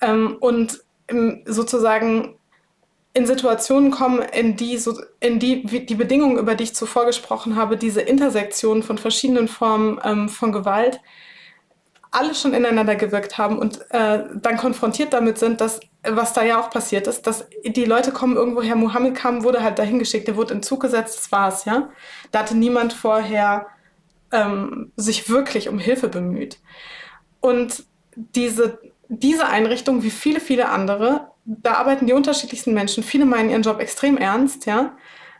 ähm, 0.00 0.36
und 0.40 0.80
ähm, 1.08 1.42
sozusagen 1.46 2.35
in 3.16 3.26
Situationen 3.26 3.90
kommen, 3.90 4.20
in 4.20 4.56
die, 4.56 4.76
so, 4.76 5.00
in 5.20 5.38
die 5.38 5.64
die 5.64 5.94
Bedingungen, 5.94 6.36
über 6.36 6.54
die 6.54 6.64
ich 6.64 6.74
zuvor 6.74 7.06
gesprochen 7.06 7.56
habe, 7.56 7.78
diese 7.78 8.02
Intersektion 8.02 8.82
von 8.82 8.98
verschiedenen 8.98 9.48
Formen 9.48 9.98
ähm, 10.04 10.28
von 10.28 10.52
Gewalt, 10.52 11.00
alle 12.10 12.34
schon 12.34 12.52
ineinander 12.52 12.94
gewirkt 12.94 13.38
haben 13.38 13.58
und 13.58 13.80
äh, 13.90 14.24
dann 14.34 14.58
konfrontiert 14.58 15.14
damit 15.14 15.38
sind, 15.38 15.62
dass, 15.62 15.80
was 16.06 16.34
da 16.34 16.44
ja 16.44 16.60
auch 16.60 16.68
passiert 16.68 17.06
ist, 17.06 17.26
dass 17.26 17.46
die 17.64 17.86
Leute 17.86 18.12
kommen 18.12 18.36
irgendwoher, 18.36 18.76
Mohammed 18.76 19.14
kam, 19.14 19.44
wurde 19.44 19.62
halt 19.62 19.78
dahin 19.78 19.98
geschickt, 19.98 20.28
der 20.28 20.36
wurde 20.36 20.52
in 20.52 20.62
Zug 20.62 20.80
gesetzt, 20.82 21.16
das 21.16 21.32
war's, 21.32 21.64
ja. 21.64 21.88
Da 22.32 22.40
hatte 22.40 22.54
niemand 22.54 22.92
vorher 22.92 23.66
ähm, 24.30 24.92
sich 24.96 25.30
wirklich 25.30 25.70
um 25.70 25.78
Hilfe 25.78 26.08
bemüht. 26.08 26.58
Und 27.40 27.84
diese, 28.14 28.78
diese 29.08 29.46
Einrichtung, 29.46 30.02
wie 30.02 30.10
viele, 30.10 30.40
viele 30.40 30.68
andere, 30.68 31.30
da 31.46 31.74
arbeiten 31.74 32.06
die 32.06 32.12
unterschiedlichsten 32.12 32.74
Menschen, 32.74 33.02
viele 33.02 33.24
meinen 33.24 33.50
ihren 33.50 33.62
Job 33.62 33.80
extrem 33.80 34.16
ernst, 34.16 34.66
ja, 34.66 34.96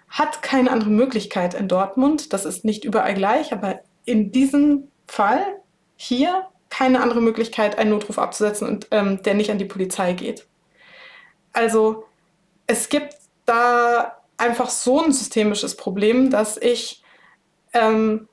hat 0.08 0.40
keine 0.40 0.70
andere 0.70 0.90
Möglichkeit 0.90 1.54
in 1.54 1.68
Dortmund. 1.68 2.32
Das 2.32 2.44
ist 2.44 2.64
nicht 2.64 2.84
überall 2.84 3.14
gleich, 3.14 3.52
aber 3.52 3.80
in 4.04 4.30
diesem 4.30 4.88
Fall 5.08 5.42
hier 5.96 6.46
keine 6.70 7.02
andere 7.02 7.20
Möglichkeit, 7.20 7.78
einen 7.78 7.90
Notruf 7.90 8.18
abzusetzen 8.18 8.68
und 8.68 8.88
ähm, 8.92 9.22
der 9.22 9.34
nicht 9.34 9.50
an 9.50 9.58
die 9.58 9.64
Polizei 9.64 10.12
geht. 10.12 10.46
Also 11.52 12.04
es 12.66 12.88
gibt 12.88 13.14
da 13.44 14.18
einfach 14.36 14.70
so 14.70 15.02
ein 15.02 15.12
systemisches 15.12 15.76
Problem, 15.76 16.30
dass 16.30 16.56
ich 16.56 17.02
ähm, 17.72 18.28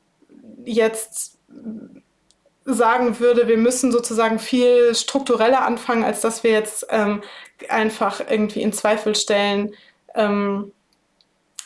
jetzt 0.66 1.38
sagen 2.66 3.20
würde, 3.20 3.48
wir 3.48 3.58
müssen 3.58 3.92
sozusagen 3.92 4.40
viel 4.40 4.96
struktureller 4.96 5.64
anfangen, 5.64 6.04
als 6.04 6.22
dass 6.22 6.44
wir 6.44 6.52
jetzt 6.52 6.86
ähm, 6.90 7.22
einfach 7.70 8.22
irgendwie 8.30 8.62
in 8.62 8.74
Zweifel 8.74 9.16
stellen, 9.16 9.74
ähm, 10.16 10.72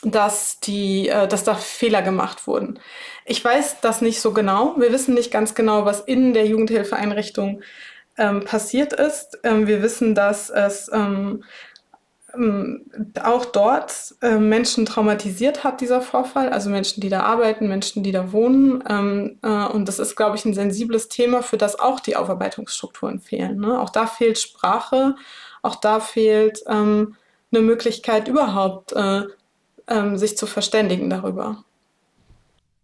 dass, 0.03 0.59
die, 0.59 1.09
äh, 1.09 1.27
dass 1.27 1.43
da 1.43 1.55
Fehler 1.55 2.01
gemacht 2.01 2.47
wurden. 2.47 2.79
Ich 3.25 3.43
weiß 3.43 3.81
das 3.81 4.01
nicht 4.01 4.21
so 4.21 4.33
genau. 4.33 4.75
Wir 4.77 4.91
wissen 4.91 5.13
nicht 5.13 5.31
ganz 5.31 5.55
genau, 5.55 5.85
was 5.85 6.01
in 6.01 6.33
der 6.33 6.45
Jugendhilfeeinrichtung 6.45 7.61
ähm, 8.17 8.43
passiert 8.45 8.93
ist. 8.93 9.39
Ähm, 9.43 9.67
wir 9.67 9.81
wissen, 9.81 10.15
dass 10.15 10.49
es 10.49 10.89
ähm, 10.93 11.43
ähm, 12.37 12.85
auch 13.23 13.45
dort 13.45 14.15
äh, 14.21 14.37
Menschen 14.37 14.85
traumatisiert 14.85 15.63
hat, 15.63 15.81
dieser 15.81 16.01
Vorfall, 16.01 16.49
also 16.49 16.69
Menschen, 16.69 17.01
die 17.01 17.09
da 17.09 17.21
arbeiten, 17.21 17.67
Menschen, 17.67 18.03
die 18.03 18.11
da 18.11 18.31
wohnen. 18.31 18.83
Ähm, 18.89 19.39
äh, 19.41 19.65
und 19.67 19.87
das 19.87 19.99
ist, 19.99 20.15
glaube 20.15 20.35
ich, 20.35 20.45
ein 20.45 20.53
sensibles 20.53 21.09
Thema, 21.09 21.41
für 21.41 21.57
das 21.57 21.79
auch 21.79 21.99
die 21.99 22.15
Aufarbeitungsstrukturen 22.15 23.19
fehlen. 23.19 23.59
Ne? 23.59 23.79
Auch 23.79 23.89
da 23.89 24.07
fehlt 24.07 24.39
Sprache, 24.39 25.15
auch 25.67 25.75
da 25.75 25.99
fehlt 25.99 26.59
ähm, 26.67 27.15
eine 27.51 27.61
Möglichkeit 27.61 28.27
überhaupt, 28.27 28.93
äh, 28.93 29.23
ähm, 29.87 30.17
sich 30.17 30.37
zu 30.37 30.47
verständigen 30.47 31.09
darüber. 31.09 31.63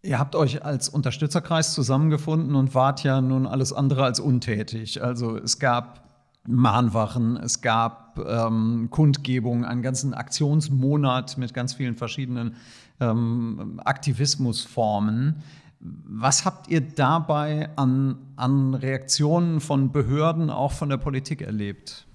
Ihr 0.02 0.18
habt 0.18 0.36
euch 0.36 0.64
als 0.64 0.90
Unterstützerkreis 0.90 1.72
zusammengefunden 1.72 2.54
und 2.54 2.74
wart 2.74 3.02
ja 3.04 3.22
nun 3.22 3.46
alles 3.46 3.72
andere 3.72 4.04
als 4.04 4.20
untätig. 4.20 5.02
Also 5.02 5.38
es 5.38 5.58
gab 5.58 6.04
Mahnwachen, 6.46 7.38
es 7.38 7.62
gab 7.62 8.18
ähm, 8.18 8.88
Kundgebungen, 8.90 9.64
einen 9.64 9.80
ganzen 9.80 10.12
Aktionsmonat 10.12 11.38
mit 11.38 11.54
ganz 11.54 11.72
vielen 11.72 11.96
verschiedenen 11.96 12.56
ähm, 13.00 13.80
Aktivismusformen. 13.82 15.42
Was 15.80 16.44
habt 16.44 16.68
ihr 16.68 16.82
dabei 16.82 17.70
an, 17.76 18.16
an 18.36 18.74
Reaktionen 18.74 19.60
von 19.60 19.90
Behörden, 19.90 20.50
auch 20.50 20.72
von 20.72 20.90
der 20.90 20.98
Politik 20.98 21.40
erlebt? 21.40 22.06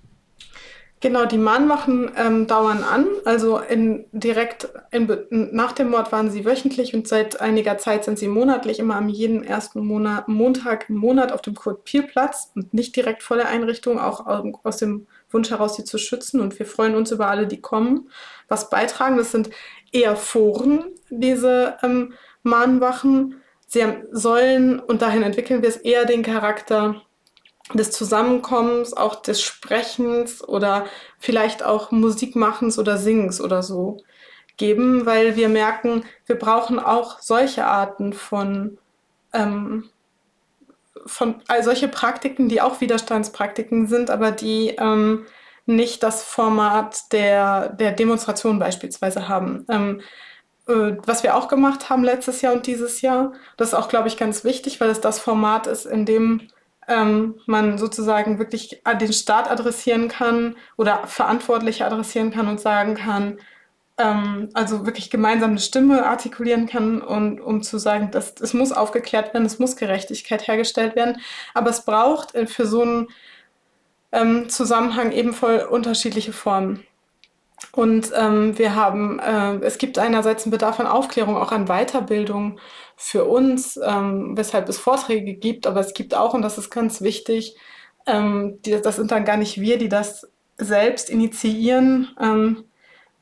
Genau, 1.01 1.25
die 1.25 1.37
Mahnwachen 1.37 2.11
ähm, 2.17 2.45
dauern 2.45 2.83
an. 2.83 3.07
Also 3.23 3.57
in, 3.57 4.05
direkt 4.11 4.67
in, 4.91 5.07
nach 5.53 5.71
dem 5.71 5.91
Mord 5.91 6.11
waren 6.11 6.29
sie 6.29 6.43
wöchentlich 6.43 6.93
und 6.93 7.07
seit 7.07 7.39
einiger 7.39 7.77
Zeit 7.77 8.03
sind 8.03 8.19
sie 8.19 8.27
monatlich, 8.27 8.79
immer 8.79 8.97
am 8.97 9.07
jeden 9.07 9.45
ersten 9.45 9.85
Monat, 9.85 10.27
Montag 10.27 10.89
im 10.89 10.97
Monat 10.97 11.31
auf 11.31 11.41
dem 11.41 11.55
Kurt-Piel-Platz 11.55 12.51
und 12.53 12.73
nicht 12.73 12.97
direkt 12.97 13.23
vor 13.23 13.37
der 13.37 13.47
Einrichtung, 13.47 13.97
auch 13.97 14.25
aus 14.63 14.77
dem 14.77 15.07
Wunsch 15.31 15.49
heraus, 15.51 15.77
sie 15.77 15.85
zu 15.85 15.97
schützen. 15.97 16.41
Und 16.41 16.59
wir 16.59 16.65
freuen 16.65 16.95
uns 16.95 17.11
über 17.11 17.27
alle, 17.27 17.47
die 17.47 17.61
kommen, 17.61 18.09
was 18.49 18.69
beitragen. 18.69 19.15
Das 19.15 19.31
sind 19.31 19.49
eher 19.93 20.17
Foren, 20.17 20.83
diese 21.09 21.77
ähm, 21.81 22.13
Mahnwachen. 22.43 23.35
Sie 23.67 23.85
haben, 23.85 24.03
sollen, 24.11 24.81
und 24.81 25.01
dahin 25.01 25.23
entwickeln 25.23 25.61
wir 25.61 25.69
es, 25.69 25.77
eher 25.77 26.03
den 26.03 26.23
Charakter 26.23 27.01
des 27.73 27.91
Zusammenkommens, 27.91 28.95
auch 28.95 29.15
des 29.15 29.41
Sprechens 29.41 30.43
oder 30.47 30.85
vielleicht 31.19 31.63
auch 31.63 31.91
Musikmachens 31.91 32.79
oder 32.79 32.97
Singens 32.97 33.39
oder 33.41 33.61
so 33.61 33.97
geben, 34.57 35.05
weil 35.05 35.35
wir 35.35 35.49
merken, 35.49 36.03
wir 36.25 36.37
brauchen 36.37 36.79
auch 36.79 37.19
solche 37.19 37.65
Arten 37.65 38.13
von, 38.13 38.77
ähm, 39.33 39.89
von 41.05 41.41
also 41.47 41.69
solche 41.69 41.87
Praktiken, 41.87 42.49
die 42.49 42.61
auch 42.61 42.81
Widerstandspraktiken 42.81 43.87
sind, 43.87 44.09
aber 44.09 44.31
die 44.31 44.75
ähm, 44.77 45.25
nicht 45.65 46.03
das 46.03 46.23
Format 46.23 47.11
der, 47.11 47.69
der 47.69 47.91
Demonstration 47.91 48.59
beispielsweise 48.59 49.29
haben. 49.29 49.65
Ähm, 49.69 50.01
äh, 50.67 50.97
was 51.05 51.23
wir 51.23 51.35
auch 51.35 51.47
gemacht 51.47 51.89
haben 51.89 52.03
letztes 52.03 52.41
Jahr 52.41 52.53
und 52.53 52.67
dieses 52.67 53.01
Jahr, 53.01 53.33
das 53.57 53.69
ist 53.69 53.73
auch, 53.75 53.87
glaube 53.87 54.07
ich, 54.07 54.17
ganz 54.17 54.43
wichtig, 54.43 54.81
weil 54.81 54.89
es 54.89 54.99
das 54.99 55.19
Format 55.19 55.67
ist, 55.67 55.85
in 55.85 56.05
dem 56.05 56.49
ähm, 56.89 57.35
man 57.45 57.77
sozusagen 57.77 58.39
wirklich 58.39 58.81
den 58.99 59.13
Staat 59.13 59.49
adressieren 59.49 60.09
kann 60.09 60.55
oder 60.75 61.07
Verantwortliche 61.07 61.85
adressieren 61.85 62.31
kann 62.31 62.47
und 62.47 62.59
sagen 62.59 62.95
kann, 62.95 63.37
ähm, 63.99 64.49
also 64.53 64.85
wirklich 64.85 65.09
gemeinsam 65.11 65.51
eine 65.51 65.59
Stimme 65.59 66.05
artikulieren 66.05 66.65
kann 66.67 67.01
und 67.01 67.39
um 67.39 67.61
zu 67.61 67.77
sagen, 67.77 68.11
dass 68.11 68.33
es 68.41 68.53
muss 68.53 68.71
aufgeklärt 68.71 69.33
werden, 69.33 69.45
es 69.45 69.59
muss 69.59 69.75
Gerechtigkeit 69.75 70.47
hergestellt 70.47 70.95
werden, 70.95 71.21
aber 71.53 71.69
es 71.69 71.85
braucht 71.85 72.33
äh, 72.33 72.47
für 72.47 72.65
so 72.65 72.81
einen 72.81 73.07
ähm, 74.11 74.49
Zusammenhang 74.49 75.11
eben 75.11 75.33
voll 75.33 75.59
unterschiedliche 75.69 76.33
Formen. 76.33 76.83
Und 77.71 78.11
ähm, 78.15 78.57
wir 78.57 78.75
haben, 78.75 79.19
äh, 79.19 79.55
es 79.65 79.77
gibt 79.77 79.99
einerseits 79.99 80.43
einen 80.43 80.51
Bedarf 80.51 80.79
an 80.79 80.87
Aufklärung, 80.87 81.37
auch 81.37 81.51
an 81.51 81.67
Weiterbildung 81.67 82.59
für 82.95 83.25
uns, 83.25 83.79
ähm, 83.83 84.35
weshalb 84.35 84.67
es 84.69 84.77
Vorträge 84.77 85.33
gibt, 85.33 85.67
aber 85.67 85.79
es 85.79 85.93
gibt 85.93 86.15
auch, 86.15 86.33
und 86.33 86.41
das 86.41 86.57
ist 86.57 86.69
ganz 86.69 87.01
wichtig, 87.01 87.55
ähm, 88.07 88.59
die, 88.65 88.79
das 88.81 88.95
sind 88.95 89.11
dann 89.11 89.25
gar 89.25 89.37
nicht 89.37 89.59
wir, 89.61 89.77
die 89.77 89.89
das 89.89 90.29
selbst 90.57 91.09
initiieren, 91.09 92.09
ähm, 92.19 92.65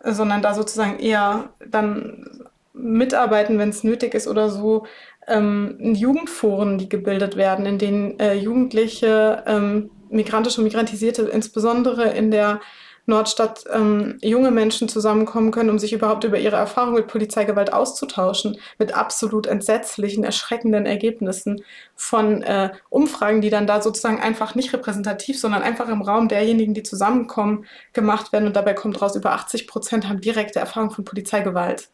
sondern 0.04 0.42
da 0.42 0.54
sozusagen 0.54 1.00
eher 1.00 1.50
dann 1.66 2.48
mitarbeiten, 2.74 3.60
wenn 3.60 3.70
es 3.70 3.84
nötig 3.84 4.14
ist 4.14 4.28
oder 4.28 4.50
so, 4.50 4.86
ähm, 5.28 5.78
Jugendforen, 5.94 6.78
die 6.78 6.90
gebildet 6.90 7.36
werden, 7.36 7.66
in 7.66 7.78
denen 7.78 8.20
äh, 8.20 8.34
Jugendliche, 8.36 9.44
ähm, 9.46 9.90
migrantische 10.10 10.62
und 10.62 10.66
migrantisierte, 10.66 11.24
insbesondere 11.24 12.10
in 12.12 12.32
der 12.32 12.62
Nordstadt 13.08 13.64
ähm, 13.72 14.18
junge 14.22 14.52
Menschen 14.52 14.90
zusammenkommen 14.90 15.52
können, 15.52 15.70
um 15.70 15.80
sich 15.80 15.94
überhaupt 15.94 16.26
über 16.26 16.38
ihre 16.38 16.58
Erfahrungen 16.58 16.96
mit 16.96 17.08
Polizeigewalt 17.08 17.72
auszutauschen, 17.72 18.58
mit 18.78 18.96
absolut 18.96 19.48
entsetzlichen, 19.48 20.26
erschreckenden 20.26 20.86
Ergebnissen 20.86 21.64
von 21.96 22.44
äh, 22.44 22.72
Umfragen, 22.90 23.40
die 23.40 23.50
dann 23.50 23.66
da 23.66 23.82
sozusagen 23.82 24.20
einfach 24.20 24.56
nicht 24.56 24.74
repräsentativ, 24.74 25.40
sondern 25.40 25.64
einfach 25.64 25.88
im 25.88 26.02
Raum 26.02 26.28
derjenigen, 26.28 26.74
die 26.74 26.84
zusammenkommen, 26.84 27.66
gemacht 27.94 28.34
werden. 28.34 28.46
Und 28.46 28.58
dabei 28.58 28.74
kommt 28.74 29.02
raus, 29.02 29.16
über 29.16 29.32
80 29.32 29.68
Prozent 29.68 30.10
haben 30.10 30.20
direkte 30.20 30.60
Erfahrung 30.60 30.92
von 30.92 31.06
Polizeigewalt. 31.06 31.90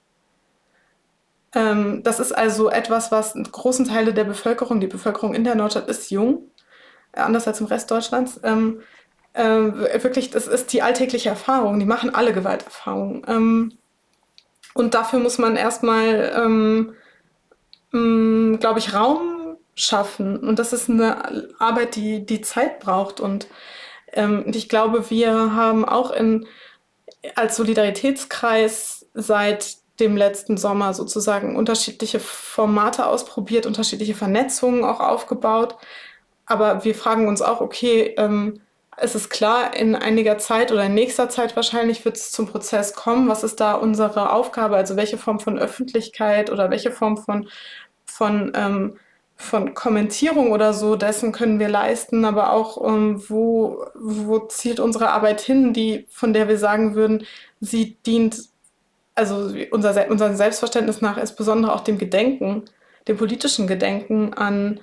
Ähm, 1.53 2.01
das 2.03 2.19
ist 2.19 2.31
also 2.31 2.71
etwas, 2.71 3.11
was 3.11 3.35
großen 3.35 3.87
Teile 3.87 4.13
der 4.13 4.23
Bevölkerung, 4.23 4.79
die 4.79 4.87
Bevölkerung 4.87 5.35
in 5.35 5.43
der 5.43 5.53
Nordstadt 5.53 5.87
ist 5.87 6.09
jung, 6.09 6.49
anders 7.11 7.47
als 7.47 7.59
im 7.61 7.67
Rest 7.67 7.91
Deutschlands, 7.91 8.39
ähm, 9.33 9.85
äh, 9.85 10.03
wirklich, 10.03 10.29
das 10.29 10.47
ist 10.47 10.73
die 10.73 10.81
alltägliche 10.81 11.29
Erfahrung. 11.29 11.79
Die 11.79 11.85
machen 11.85 12.13
alle 12.13 12.33
Gewalterfahrungen. 12.33 13.23
Ähm, 13.27 13.77
und 14.73 14.93
dafür 14.93 15.19
muss 15.19 15.37
man 15.37 15.55
erstmal, 15.55 16.33
ähm, 16.35 16.93
mm, 17.91 18.59
glaube 18.59 18.79
ich, 18.79 18.93
Raum 18.93 19.57
schaffen. 19.75 20.37
Und 20.37 20.59
das 20.59 20.73
ist 20.73 20.89
eine 20.89 21.49
Arbeit, 21.59 21.95
die, 21.95 22.25
die 22.25 22.41
Zeit 22.41 22.79
braucht. 22.79 23.19
Und 23.19 23.47
ähm, 24.13 24.45
ich 24.47 24.69
glaube, 24.69 25.09
wir 25.09 25.55
haben 25.55 25.85
auch 25.85 26.11
in, 26.11 26.47
als 27.35 27.55
Solidaritätskreis 27.55 29.07
seit 29.13 29.77
dem 29.99 30.17
letzten 30.17 30.57
Sommer 30.57 30.93
sozusagen 30.93 31.55
unterschiedliche 31.55 32.19
Formate 32.19 33.05
ausprobiert, 33.05 33.65
unterschiedliche 33.65 34.15
Vernetzungen 34.15 34.83
auch 34.83 34.99
aufgebaut. 34.99 35.75
Aber 36.45 36.83
wir 36.83 36.95
fragen 36.95 37.27
uns 37.27 37.41
auch, 37.41 37.61
okay, 37.61 38.15
ähm, 38.17 38.59
es 38.97 39.15
ist 39.15 39.29
klar, 39.29 39.75
in 39.75 39.95
einiger 39.95 40.37
Zeit 40.37 40.71
oder 40.71 40.85
in 40.85 40.93
nächster 40.93 41.29
Zeit 41.29 41.55
wahrscheinlich 41.55 42.05
wird 42.05 42.17
es 42.17 42.31
zum 42.31 42.47
Prozess 42.47 42.93
kommen. 42.93 43.27
Was 43.27 43.43
ist 43.43 43.59
da 43.59 43.73
unsere 43.75 44.31
Aufgabe? 44.31 44.75
Also 44.75 44.95
welche 44.95 45.17
Form 45.17 45.39
von 45.39 45.59
Öffentlichkeit 45.59 46.51
oder 46.51 46.69
welche 46.69 46.91
Form 46.91 47.17
von, 47.17 47.49
von 48.05 48.51
ähm, 48.55 48.97
von 49.35 49.73
Kommentierung 49.73 50.51
oder 50.51 50.73
so 50.73 50.95
dessen 50.95 51.31
können 51.31 51.59
wir 51.59 51.67
leisten, 51.67 52.23
aber 52.25 52.53
auch 52.53 52.87
ähm, 52.87 53.23
wo, 53.29 53.85
wo 53.95 54.39
zielt 54.39 54.79
unsere 54.79 55.09
Arbeit 55.09 55.41
hin, 55.41 55.73
die, 55.73 56.05
von 56.09 56.33
der 56.33 56.47
wir 56.47 56.57
sagen 56.57 56.95
würden, 56.95 57.25
sie 57.59 57.97
dient, 58.05 58.49
also 59.15 59.53
unser, 59.71 60.09
unser 60.09 60.35
Selbstverständnis 60.35 61.01
nach 61.01 61.17
insbesondere 61.17 61.73
auch 61.73 61.81
dem 61.81 61.97
Gedenken, 61.97 62.65
dem 63.07 63.17
politischen 63.17 63.67
Gedenken 63.67 64.33
an 64.33 64.79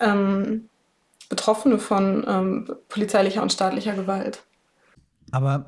ähm, 0.00 0.69
Betroffene 1.30 1.78
von 1.78 2.26
ähm, 2.28 2.68
polizeilicher 2.88 3.40
und 3.40 3.52
staatlicher 3.52 3.94
Gewalt. 3.94 4.42
Aber 5.30 5.64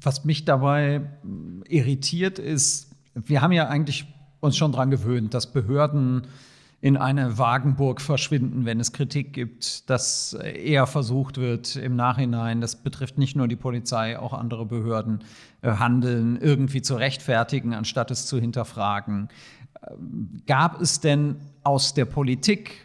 was 0.00 0.24
mich 0.24 0.46
dabei 0.46 1.02
irritiert 1.68 2.38
ist, 2.38 2.92
wir 3.14 3.42
haben 3.42 3.52
ja 3.52 3.68
eigentlich 3.68 4.06
uns 4.40 4.56
schon 4.56 4.72
daran 4.72 4.90
gewöhnt, 4.90 5.34
dass 5.34 5.52
Behörden 5.52 6.26
in 6.80 6.96
eine 6.96 7.38
Wagenburg 7.38 8.00
verschwinden, 8.00 8.64
wenn 8.64 8.80
es 8.80 8.92
Kritik 8.92 9.32
gibt, 9.32 9.88
dass 9.88 10.34
eher 10.34 10.88
versucht 10.88 11.38
wird 11.38 11.76
im 11.76 11.94
Nachhinein, 11.94 12.60
das 12.60 12.76
betrifft 12.76 13.18
nicht 13.18 13.36
nur 13.36 13.46
die 13.46 13.56
Polizei, 13.56 14.18
auch 14.18 14.32
andere 14.32 14.66
Behörden, 14.66 15.20
äh, 15.62 15.70
handeln 15.72 16.38
irgendwie 16.40 16.82
zu 16.82 16.96
rechtfertigen, 16.96 17.72
anstatt 17.72 18.10
es 18.10 18.26
zu 18.26 18.40
hinterfragen. 18.40 19.28
Ähm, 19.88 20.42
gab 20.48 20.80
es 20.80 20.98
denn 20.98 21.36
aus 21.62 21.94
der 21.94 22.04
Politik 22.04 22.84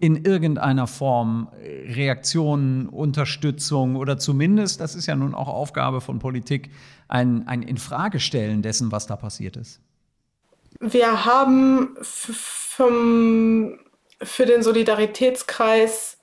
in 0.00 0.24
irgendeiner 0.24 0.86
Form 0.86 1.48
Reaktionen, 1.62 2.88
Unterstützung 2.88 3.96
oder 3.96 4.18
zumindest, 4.18 4.80
das 4.80 4.94
ist 4.94 5.06
ja 5.06 5.14
nun 5.14 5.34
auch 5.34 5.48
Aufgabe 5.48 6.00
von 6.00 6.18
Politik, 6.18 6.70
ein, 7.08 7.46
ein 7.46 7.62
Infragestellen 7.62 8.62
dessen, 8.62 8.92
was 8.92 9.06
da 9.06 9.16
passiert 9.16 9.56
ist? 9.56 9.80
Wir 10.80 11.24
haben 11.24 11.96
vom, 12.00 13.78
für 14.22 14.46
den 14.46 14.62
Solidaritätskreis 14.62 16.16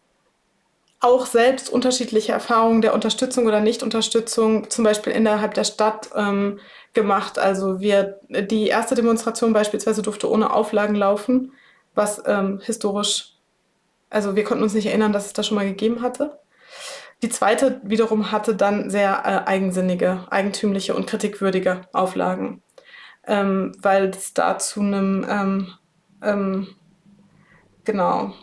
auch 1.00 1.28
selbst 1.28 1.70
unterschiedliche 1.70 2.32
Erfahrungen 2.32 2.82
der 2.82 2.96
Unterstützung 2.96 3.46
oder 3.46 3.60
Nichtunterstützung, 3.60 4.70
zum 4.72 4.84
Beispiel 4.84 5.14
innerhalb 5.14 5.54
der 5.54 5.64
Stadt, 5.64 6.10
ähm, 6.16 6.60
gemacht. 6.94 7.38
Also 7.38 7.80
wir, 7.80 8.20
die 8.28 8.68
erste 8.68 8.96
Demonstration 8.96 9.54
beispielsweise 9.54 10.02
durfte 10.02 10.30
ohne 10.30 10.52
Auflagen 10.52 10.96
laufen, 10.96 11.54
was 11.94 12.24
ähm, 12.26 12.60
historisch, 12.64 13.37
also 14.10 14.36
wir 14.36 14.44
konnten 14.44 14.64
uns 14.64 14.74
nicht 14.74 14.88
erinnern, 14.88 15.14
dass 15.14 15.26
es 15.26 15.34
das 15.34 15.48
schon 15.48 15.56
mal 15.56 15.66
gegeben 15.66 16.02
hatte. 16.02 16.40
Die 17.24 17.30
zweite 17.30 17.82
wiederum 17.84 18.32
hatte 18.32 18.56
dann 18.56 18.90
sehr 18.90 19.24
äh, 19.26 19.50
eigensinnige, 19.50 20.26
eigentümliche 20.30 20.94
und 20.94 21.08
kritikwürdige 21.08 21.82
Auflagen 21.94 22.62
ähm, 23.28 23.74
weil 23.82 24.10
es 24.10 24.34
da 24.34 24.58
zu 24.58 24.80
einem, 24.80 25.26
ähm, 25.30 25.74
ähm, 26.24 26.68
genau, 27.84 28.34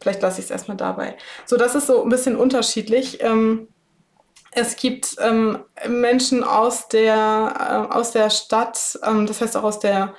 vielleicht 0.00 0.22
lasse 0.22 0.40
ich 0.40 0.46
es 0.46 0.50
erstmal 0.50 0.76
dabei. 0.76 1.16
So, 1.44 1.56
das 1.56 1.74
ist 1.74 1.88
so 1.88 2.02
ein 2.02 2.08
bisschen 2.08 2.36
unterschiedlich. 2.36 3.22
Ähm, 3.22 3.68
es 4.52 4.76
gibt 4.76 5.16
ähm, 5.20 5.58
Menschen 5.88 6.42
aus 6.42 6.88
der, 6.88 7.88
äh, 7.90 7.94
aus 7.94 8.12
der 8.12 8.30
Stadt, 8.30 8.98
ähm, 9.04 9.26
das 9.26 9.40
heißt 9.40 9.56
auch 9.56 9.64
aus 9.64 9.80
der, 9.80 10.14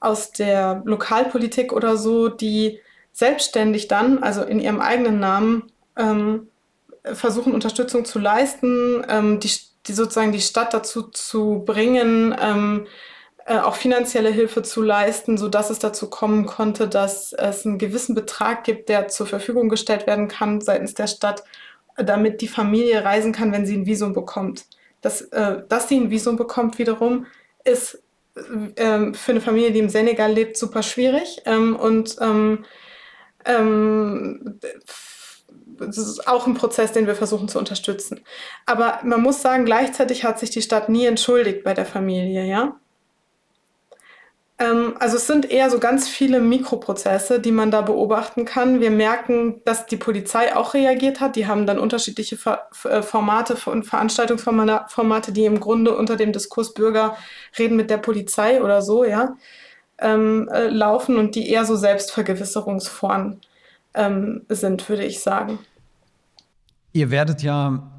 aus 0.00 0.32
der 0.32 0.82
Lokalpolitik 0.84 1.72
oder 1.72 1.96
so, 1.96 2.28
die 2.28 2.80
selbstständig 3.16 3.88
dann, 3.88 4.22
also 4.22 4.42
in 4.42 4.60
ihrem 4.60 4.80
eigenen 4.80 5.18
Namen, 5.18 5.70
versuchen 7.02 7.54
Unterstützung 7.54 8.04
zu 8.04 8.18
leisten, 8.18 9.02
die, 9.40 9.50
die 9.86 9.92
sozusagen 9.94 10.32
die 10.32 10.42
Stadt 10.42 10.74
dazu 10.74 11.04
zu 11.04 11.62
bringen, 11.64 12.34
äh, 13.46 13.58
auch 13.58 13.76
finanzielle 13.76 14.30
Hilfe 14.30 14.62
zu 14.64 14.82
leisten, 14.82 15.38
sodass 15.38 15.70
es 15.70 15.78
dazu 15.78 16.10
kommen 16.10 16.46
konnte, 16.46 16.88
dass 16.88 17.32
es 17.32 17.64
einen 17.64 17.78
gewissen 17.78 18.16
Betrag 18.16 18.64
gibt, 18.64 18.88
der 18.88 19.06
zur 19.06 19.28
Verfügung 19.28 19.68
gestellt 19.68 20.08
werden 20.08 20.26
kann 20.26 20.60
seitens 20.60 20.94
der 20.94 21.06
Stadt, 21.06 21.44
damit 21.96 22.40
die 22.40 22.48
Familie 22.48 23.04
reisen 23.04 23.30
kann, 23.30 23.52
wenn 23.52 23.64
sie 23.64 23.76
ein 23.76 23.86
Visum 23.86 24.14
bekommt. 24.14 24.64
Das, 25.00 25.22
äh, 25.22 25.62
dass 25.68 25.88
sie 25.88 25.96
ein 25.96 26.10
Visum 26.10 26.36
bekommt 26.36 26.80
wiederum, 26.80 27.26
ist 27.62 28.02
äh, 28.34 29.12
für 29.12 29.30
eine 29.30 29.40
Familie, 29.40 29.70
die 29.70 29.78
im 29.78 29.90
Senegal 29.90 30.32
lebt, 30.32 30.56
super 30.56 30.82
schwierig. 30.82 31.42
Ähm, 31.44 31.76
und 31.76 32.16
ähm, 33.46 34.58
das 35.78 35.98
ist 35.98 36.26
auch 36.26 36.46
ein 36.46 36.54
Prozess, 36.54 36.92
den 36.92 37.06
wir 37.06 37.14
versuchen 37.14 37.48
zu 37.48 37.58
unterstützen. 37.58 38.20
Aber 38.64 39.00
man 39.04 39.22
muss 39.22 39.42
sagen, 39.42 39.64
gleichzeitig 39.64 40.24
hat 40.24 40.38
sich 40.38 40.50
die 40.50 40.62
Stadt 40.62 40.88
nie 40.88 41.06
entschuldigt 41.06 41.64
bei 41.64 41.74
der 41.74 41.86
Familie, 41.86 42.44
ja. 42.44 42.76
Ähm, 44.58 44.94
also 44.98 45.16
es 45.16 45.26
sind 45.26 45.50
eher 45.50 45.70
so 45.70 45.78
ganz 45.78 46.08
viele 46.08 46.40
Mikroprozesse, 46.40 47.40
die 47.40 47.52
man 47.52 47.70
da 47.70 47.82
beobachten 47.82 48.44
kann. 48.46 48.80
Wir 48.80 48.90
merken, 48.90 49.60
dass 49.64 49.86
die 49.86 49.98
Polizei 49.98 50.56
auch 50.56 50.72
reagiert 50.74 51.20
hat. 51.20 51.36
Die 51.36 51.46
haben 51.46 51.66
dann 51.66 51.78
unterschiedliche 51.78 52.38
äh, 52.84 53.02
Formate 53.02 53.56
und 53.70 53.84
Veranstaltungsformate, 53.84 55.32
die 55.32 55.44
im 55.44 55.60
Grunde 55.60 55.94
unter 55.94 56.16
dem 56.16 56.32
Diskurs 56.32 56.72
Bürger 56.72 57.16
reden 57.58 57.76
mit 57.76 57.90
der 57.90 57.98
Polizei 57.98 58.62
oder 58.62 58.80
so, 58.80 59.04
ja, 59.04 59.36
ähm, 59.98 60.48
äh, 60.52 60.68
laufen 60.68 61.16
und 61.16 61.34
die 61.34 61.48
eher 61.48 61.64
so 61.64 61.76
Selbstvergewisserungsformen 61.76 63.40
ähm, 63.94 64.42
sind, 64.48 64.88
würde 64.88 65.04
ich 65.04 65.20
sagen. 65.20 65.58
Ihr 66.92 67.10
werdet 67.10 67.42
ja 67.42 67.90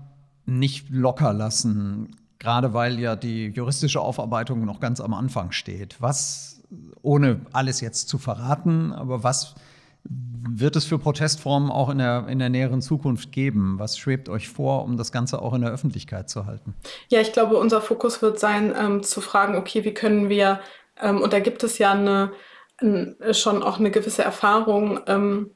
nicht 0.45 0.89
locker 0.89 1.33
lassen 1.33 2.15
gerade 2.39 2.73
weil 2.73 2.99
ja 2.99 3.15
die 3.15 3.47
juristische 3.47 4.01
Aufarbeitung 4.01 4.65
noch 4.65 4.79
ganz 4.79 5.01
am 5.01 5.13
Anfang 5.13 5.51
steht. 5.51 5.97
Was, 5.99 6.61
ohne 7.01 7.41
alles 7.53 7.81
jetzt 7.81 8.09
zu 8.09 8.17
verraten, 8.17 8.93
aber 8.93 9.23
was 9.23 9.55
wird 10.03 10.77
es 10.77 10.85
für 10.85 10.99
Protestformen 10.99 11.69
auch 11.69 11.89
in 11.89 11.97
der, 11.97 12.27
in 12.29 12.39
der 12.39 12.49
näheren 12.49 12.81
Zukunft 12.81 13.31
geben? 13.31 13.75
Was 13.79 13.97
schwebt 13.97 14.29
euch 14.29 14.47
vor, 14.47 14.85
um 14.85 14.95
das 14.95 15.11
Ganze 15.11 15.41
auch 15.41 15.53
in 15.53 15.61
der 15.61 15.71
Öffentlichkeit 15.71 16.29
zu 16.29 16.45
halten? 16.45 16.73
Ja, 17.09 17.19
ich 17.19 17.33
glaube, 17.33 17.57
unser 17.57 17.81
Fokus 17.81 18.21
wird 18.21 18.39
sein, 18.39 18.73
ähm, 18.79 19.03
zu 19.03 19.19
fragen, 19.19 19.57
okay, 19.57 19.83
wie 19.83 19.93
können 19.93 20.29
wir, 20.29 20.61
ähm, 21.01 21.21
und 21.21 21.33
da 21.33 21.39
gibt 21.39 21.63
es 21.63 21.77
ja 21.77 21.91
eine, 21.91 22.31
schon 23.31 23.63
auch 23.63 23.79
eine 23.79 23.91
gewisse 23.91 24.23
Erfahrung 24.23 24.99
ähm, 25.07 25.51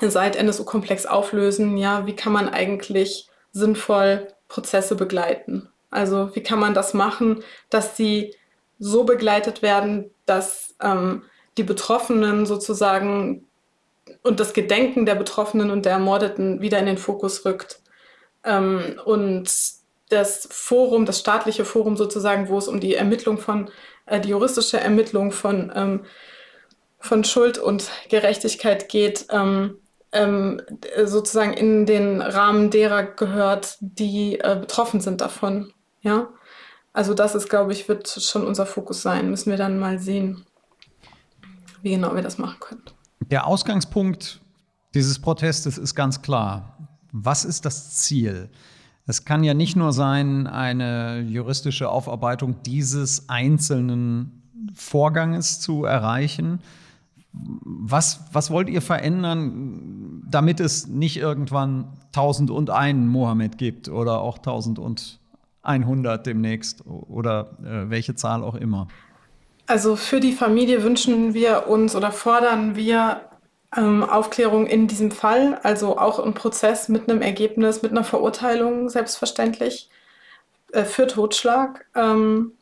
seit 0.00 0.36
NSU-Komplex 0.36 1.06
auflösen, 1.06 1.76
ja, 1.76 2.06
wie 2.06 2.14
kann 2.14 2.32
man 2.32 2.48
eigentlich 2.48 3.28
sinnvoll 3.52 4.28
Prozesse 4.48 4.94
begleiten? 4.94 5.68
Also 5.90 6.34
wie 6.34 6.42
kann 6.42 6.58
man 6.58 6.74
das 6.74 6.94
machen, 6.94 7.42
dass 7.68 7.96
sie 7.96 8.34
so 8.78 9.04
begleitet 9.04 9.62
werden, 9.62 10.10
dass 10.26 10.74
ähm, 10.80 11.24
die 11.58 11.64
Betroffenen 11.64 12.46
sozusagen 12.46 13.46
und 14.22 14.40
das 14.40 14.54
Gedenken 14.54 15.06
der 15.06 15.14
Betroffenen 15.14 15.70
und 15.70 15.84
der 15.84 15.92
Ermordeten 15.92 16.60
wieder 16.60 16.78
in 16.78 16.86
den 16.86 16.98
Fokus 16.98 17.44
rückt. 17.44 17.80
Ähm, 18.44 18.98
und 19.04 19.50
das 20.10 20.48
Forum, 20.50 21.06
das 21.06 21.20
staatliche 21.20 21.64
Forum 21.64 21.96
sozusagen, 21.96 22.48
wo 22.48 22.58
es 22.58 22.68
um 22.68 22.80
die 22.80 22.94
Ermittlung 22.94 23.38
von, 23.38 23.70
äh, 24.06 24.20
die 24.20 24.30
juristische 24.30 24.78
Ermittlung 24.78 25.32
von, 25.32 25.72
ähm, 25.74 26.00
von 26.98 27.24
Schuld 27.24 27.56
und 27.56 27.88
Gerechtigkeit 28.10 28.88
geht, 28.88 29.26
ähm, 29.30 29.78
ähm, 30.12 30.60
sozusagen 31.04 31.52
in 31.52 31.86
den 31.86 32.20
Rahmen 32.20 32.70
derer 32.70 33.04
gehört, 33.04 33.76
die 33.80 34.38
äh, 34.40 34.58
betroffen 34.60 35.00
sind 35.00 35.20
davon. 35.20 35.72
Ja, 36.02 36.28
also 36.92 37.14
das 37.14 37.34
ist, 37.34 37.48
glaube 37.48 37.72
ich, 37.72 37.88
wird 37.88 38.08
schon 38.08 38.44
unser 38.44 38.66
Fokus 38.66 39.02
sein. 39.02 39.30
Müssen 39.30 39.50
wir 39.50 39.56
dann 39.56 39.78
mal 39.78 39.98
sehen, 39.98 40.44
wie 41.82 41.92
genau 41.92 42.14
wir 42.14 42.22
das 42.22 42.38
machen 42.38 42.58
können. 42.58 42.82
Der 43.20 43.46
Ausgangspunkt 43.46 44.40
dieses 44.94 45.20
Protestes 45.20 45.78
ist 45.78 45.94
ganz 45.94 46.20
klar. 46.20 46.76
Was 47.12 47.44
ist 47.44 47.64
das 47.64 47.96
Ziel? 47.96 48.50
Es 49.06 49.24
kann 49.24 49.42
ja 49.44 49.54
nicht 49.54 49.76
nur 49.76 49.92
sein, 49.92 50.46
eine 50.46 51.20
juristische 51.20 51.88
Aufarbeitung 51.88 52.62
dieses 52.64 53.28
einzelnen 53.28 54.42
Vorganges 54.74 55.60
zu 55.60 55.84
erreichen. 55.84 56.60
Was, 57.32 58.24
was 58.32 58.50
wollt 58.50 58.68
ihr 58.68 58.82
verändern, 58.82 60.22
damit 60.28 60.60
es 60.60 60.86
nicht 60.86 61.16
irgendwann 61.16 61.88
1001 62.08 63.06
Mohammed 63.06 63.58
gibt 63.58 63.88
oder 63.88 64.20
auch 64.20 64.38
1000 64.38 65.18
100 65.62 66.26
demnächst 66.26 66.86
oder 66.86 67.50
äh, 67.62 67.90
welche 67.90 68.14
Zahl 68.14 68.42
auch 68.42 68.54
immer? 68.54 68.88
Also 69.66 69.94
für 69.94 70.18
die 70.18 70.32
Familie 70.32 70.82
wünschen 70.82 71.34
wir 71.34 71.68
uns 71.68 71.94
oder 71.94 72.10
fordern 72.10 72.76
wir 72.76 73.20
ähm, 73.76 74.02
Aufklärung 74.02 74.66
in 74.66 74.88
diesem 74.88 75.10
Fall, 75.10 75.58
also 75.62 75.98
auch 75.98 76.18
ein 76.18 76.34
Prozess 76.34 76.88
mit 76.88 77.08
einem 77.08 77.22
Ergebnis, 77.22 77.82
mit 77.82 77.92
einer 77.92 78.04
Verurteilung 78.04 78.88
selbstverständlich 78.88 79.88
äh, 80.72 80.84
für 80.84 81.06
Totschlag. 81.06 81.86
Ähm, 81.94 82.52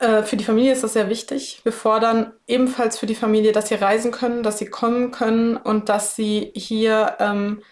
äh, 0.00 0.22
für 0.22 0.36
die 0.36 0.44
Familie 0.44 0.72
ist 0.72 0.82
das 0.82 0.94
sehr 0.94 1.08
wichtig. 1.08 1.60
Wir 1.62 1.72
fordern 1.72 2.32
ebenfalls 2.46 2.98
für 2.98 3.06
die 3.06 3.14
Familie, 3.14 3.52
dass 3.52 3.68
sie 3.68 3.74
reisen 3.74 4.10
können, 4.10 4.42
dass 4.42 4.58
sie 4.58 4.66
kommen 4.66 5.10
können 5.10 5.56
und 5.56 5.88
dass 5.88 6.16
sie 6.16 6.52
hier 6.54 7.16
ähm, 7.20 7.62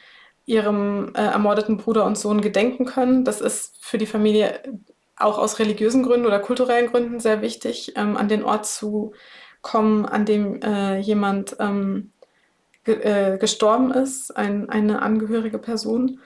ihrem 0.46 1.12
äh, 1.14 1.22
ermordeten 1.22 1.76
Bruder 1.76 2.04
und 2.04 2.18
Sohn 2.18 2.40
gedenken 2.40 2.84
können. 2.84 3.24
Das 3.24 3.40
ist 3.40 3.76
für 3.80 3.98
die 3.98 4.06
Familie 4.06 4.62
auch 5.16 5.38
aus 5.38 5.58
religiösen 5.58 6.02
Gründen 6.02 6.26
oder 6.26 6.38
kulturellen 6.38 6.90
Gründen 6.90 7.18
sehr 7.18 7.42
wichtig, 7.42 7.94
ähm, 7.96 8.16
an 8.16 8.28
den 8.28 8.44
Ort 8.44 8.66
zu 8.66 9.12
kommen, 9.68 10.06
an 10.06 10.24
dem 10.24 10.62
äh, 10.62 10.98
jemand 10.98 11.56
ähm, 11.60 12.12
ge 12.84 12.94
äh, 13.02 13.38
gestorben 13.38 13.92
ist, 13.92 14.36
ein, 14.36 14.70
eine 14.70 15.02
angehörige 15.02 15.58
Person. 15.58 16.20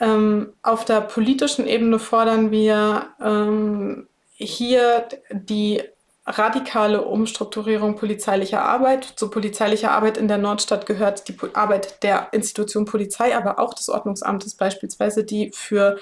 Ähm, 0.00 0.52
auf 0.62 0.84
der 0.84 1.00
politischen 1.00 1.66
Ebene 1.66 1.98
fordern 1.98 2.50
wir 2.50 3.06
ähm, 3.22 4.08
hier 4.34 5.06
die 5.30 5.82
radikale 6.26 7.02
Umstrukturierung 7.02 7.94
polizeilicher 7.94 8.62
Arbeit. 8.62 9.04
Zu 9.04 9.30
polizeilicher 9.30 9.92
Arbeit 9.92 10.18
in 10.18 10.26
der 10.26 10.38
Nordstadt 10.38 10.86
gehört 10.86 11.28
die 11.28 11.36
Arbeit 11.54 12.02
der 12.02 12.28
Institution 12.32 12.84
Polizei, 12.84 13.36
aber 13.36 13.60
auch 13.60 13.74
des 13.74 13.88
Ordnungsamtes 13.88 14.56
beispielsweise, 14.56 15.22
die 15.22 15.52
für 15.54 15.98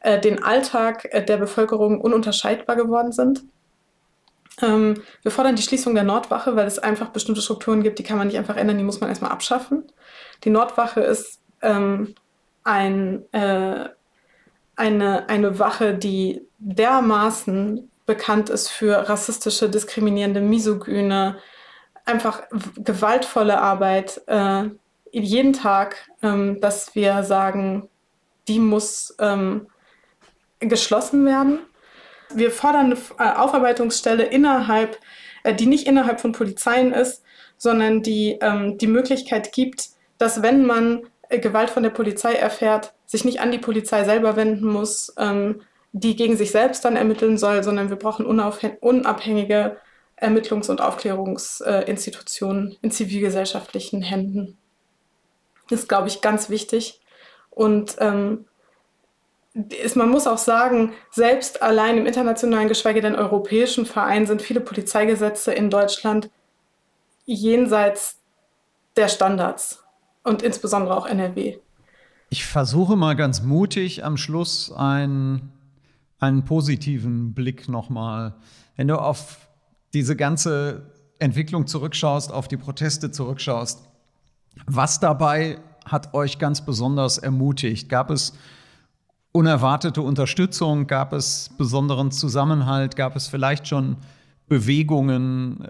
äh, 0.00 0.18
den 0.18 0.42
Alltag 0.42 1.06
äh, 1.10 1.22
der 1.22 1.36
Bevölkerung 1.36 2.00
ununterscheidbar 2.00 2.76
geworden 2.76 3.12
sind. 3.12 3.44
Ähm, 4.60 5.02
wir 5.22 5.30
fordern 5.30 5.56
die 5.56 5.62
Schließung 5.62 5.94
der 5.94 6.04
Nordwache, 6.04 6.56
weil 6.56 6.66
es 6.66 6.78
einfach 6.78 7.08
bestimmte 7.10 7.42
Strukturen 7.42 7.82
gibt, 7.82 7.98
die 7.98 8.02
kann 8.02 8.18
man 8.18 8.26
nicht 8.26 8.38
einfach 8.38 8.56
ändern, 8.56 8.78
die 8.78 8.84
muss 8.84 9.00
man 9.00 9.08
erstmal 9.08 9.30
abschaffen. 9.30 9.84
Die 10.44 10.50
Nordwache 10.50 11.00
ist 11.00 11.40
ähm, 11.62 12.14
ein, 12.64 13.22
äh, 13.32 13.88
eine, 14.76 15.28
eine 15.28 15.58
Wache, 15.58 15.94
die 15.94 16.42
dermaßen 16.58 17.90
bekannt 18.06 18.48
ist 18.48 18.68
für 18.68 19.08
rassistische, 19.08 19.68
diskriminierende, 19.68 20.40
misogyne, 20.40 21.38
einfach 22.04 22.42
gewaltvolle 22.76 23.60
Arbeit 23.60 24.22
äh, 24.26 24.64
jeden 25.12 25.52
Tag, 25.52 26.08
ähm, 26.22 26.60
dass 26.60 26.94
wir 26.94 27.22
sagen, 27.22 27.88
die 28.48 28.58
muss 28.58 29.14
ähm, 29.18 29.68
geschlossen 30.58 31.24
werden. 31.26 31.60
Wir 32.34 32.50
fordern 32.50 32.86
eine 32.86 32.96
äh, 33.18 33.36
Aufarbeitungsstelle 33.36 34.24
innerhalb, 34.24 34.98
äh, 35.42 35.54
die 35.54 35.66
nicht 35.66 35.86
innerhalb 35.86 36.20
von 36.20 36.32
Polizeien 36.32 36.92
ist, 36.92 37.22
sondern 37.56 38.02
die 38.02 38.38
ähm, 38.40 38.78
die 38.78 38.86
Möglichkeit 38.86 39.52
gibt, 39.52 39.88
dass 40.18 40.42
wenn 40.42 40.64
man 40.64 41.06
äh, 41.28 41.38
Gewalt 41.38 41.70
von 41.70 41.82
der 41.82 41.90
Polizei 41.90 42.34
erfährt, 42.34 42.94
sich 43.06 43.24
nicht 43.24 43.40
an 43.40 43.50
die 43.50 43.58
Polizei 43.58 44.04
selber 44.04 44.36
wenden 44.36 44.66
muss, 44.66 45.14
ähm, 45.18 45.62
die 45.92 46.16
gegen 46.16 46.36
sich 46.36 46.50
selbst 46.50 46.84
dann 46.84 46.96
ermitteln 46.96 47.38
soll, 47.38 47.62
sondern 47.62 47.88
wir 47.88 47.96
brauchen 47.96 48.26
unabhängige 48.26 49.78
Ermittlungs- 50.20 50.70
und 50.70 50.80
Aufklärungsinstitutionen 50.80 52.76
in 52.82 52.90
zivilgesellschaftlichen 52.90 54.02
Händen. 54.02 54.58
Das 55.70 55.80
ist, 55.80 55.88
glaube 55.88 56.08
ich, 56.08 56.20
ganz 56.20 56.50
wichtig. 56.50 57.00
Und 57.50 57.96
ähm, 58.00 58.46
ist, 59.82 59.96
man 59.96 60.10
muss 60.10 60.26
auch 60.26 60.38
sagen, 60.38 60.92
selbst 61.10 61.62
allein 61.62 61.98
im 61.98 62.06
internationalen, 62.06 62.68
geschweige 62.68 63.00
denn 63.00 63.14
europäischen 63.14 63.86
Verein 63.86 64.26
sind 64.26 64.42
viele 64.42 64.60
Polizeigesetze 64.60 65.52
in 65.52 65.70
Deutschland 65.70 66.30
jenseits 67.24 68.18
der 68.96 69.08
Standards 69.08 69.84
und 70.24 70.42
insbesondere 70.42 70.96
auch 70.96 71.06
NRW. 71.06 71.58
Ich 72.30 72.46
versuche 72.46 72.96
mal 72.96 73.16
ganz 73.16 73.42
mutig 73.42 74.04
am 74.04 74.16
Schluss 74.16 74.72
einen, 74.72 75.52
einen 76.18 76.44
positiven 76.44 77.32
Blick 77.32 77.68
nochmal. 77.68 78.34
Wenn 78.76 78.88
du 78.88 78.98
auf 79.00 79.48
diese 79.94 80.14
ganze 80.14 80.92
Entwicklung 81.18 81.66
zurückschaust, 81.66 82.32
auf 82.32 82.48
die 82.48 82.56
Proteste 82.56 83.10
zurückschaust, 83.10 83.88
was 84.66 85.00
dabei 85.00 85.58
hat 85.84 86.14
euch 86.14 86.38
ganz 86.38 86.64
besonders 86.64 87.18
ermutigt? 87.18 87.88
Gab 87.88 88.10
es 88.10 88.34
unerwartete 89.32 90.02
Unterstützung? 90.02 90.86
Gab 90.86 91.12
es 91.12 91.50
besonderen 91.58 92.10
Zusammenhalt? 92.10 92.96
Gab 92.96 93.16
es 93.16 93.28
vielleicht 93.28 93.68
schon 93.68 93.96
Bewegungen? 94.48 95.66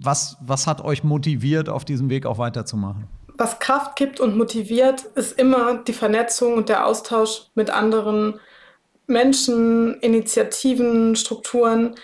Was, 0.00 0.36
was 0.40 0.66
hat 0.66 0.82
euch 0.84 1.04
motiviert, 1.04 1.68
auf 1.68 1.84
diesem 1.84 2.10
Weg 2.10 2.26
auch 2.26 2.38
weiterzumachen? 2.38 3.06
Was 3.38 3.58
Kraft 3.58 3.96
gibt 3.96 4.20
und 4.20 4.36
motiviert, 4.36 5.02
ist 5.14 5.38
immer 5.38 5.78
die 5.78 5.92
Vernetzung 5.94 6.54
und 6.54 6.68
der 6.68 6.86
Austausch 6.86 7.48
mit 7.54 7.70
anderen 7.70 8.38
Menschen, 9.06 9.98
Initiativen, 10.00 11.16
Strukturen 11.16 11.94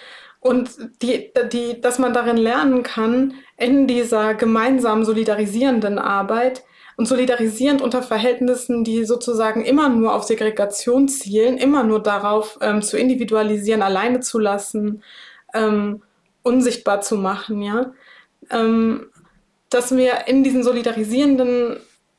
und 0.41 0.71
die, 1.03 1.31
die, 1.53 1.81
dass 1.81 1.99
man 1.99 2.13
darin 2.13 2.37
lernen 2.37 2.83
kann, 2.83 3.35
in 3.57 3.87
dieser 3.87 4.35
gemeinsamen 4.35 5.05
solidarisierenden 5.05 5.99
Arbeit, 5.99 6.65
und 6.99 7.07
solidarisierend 7.07 7.81
unter 7.81 8.03
Verhältnissen, 8.03 8.83
die 8.83 9.05
sozusagen 9.05 9.65
immer 9.65 9.89
nur 9.89 10.15
auf 10.15 10.25
Segregation 10.25 11.09
zielen, 11.09 11.57
immer 11.57 11.85
nur 11.85 12.03
darauf 12.03 12.59
ähm, 12.61 12.83
zu 12.83 12.99
individualisieren, 12.99 13.83
alleine 13.83 14.19
zu 14.19 14.41
lassen, 14.41 15.05
ähm, 15.55 16.03
unsichtbar 16.43 17.01
zu 17.01 17.15
machen, 17.17 17.63
ja. 17.63 17.93
Ähm, 18.51 19.11
dass 19.71 19.97
wir 19.97 20.27
in 20.27 20.43
diesen 20.43 20.65
solidarisierenden 20.65 21.77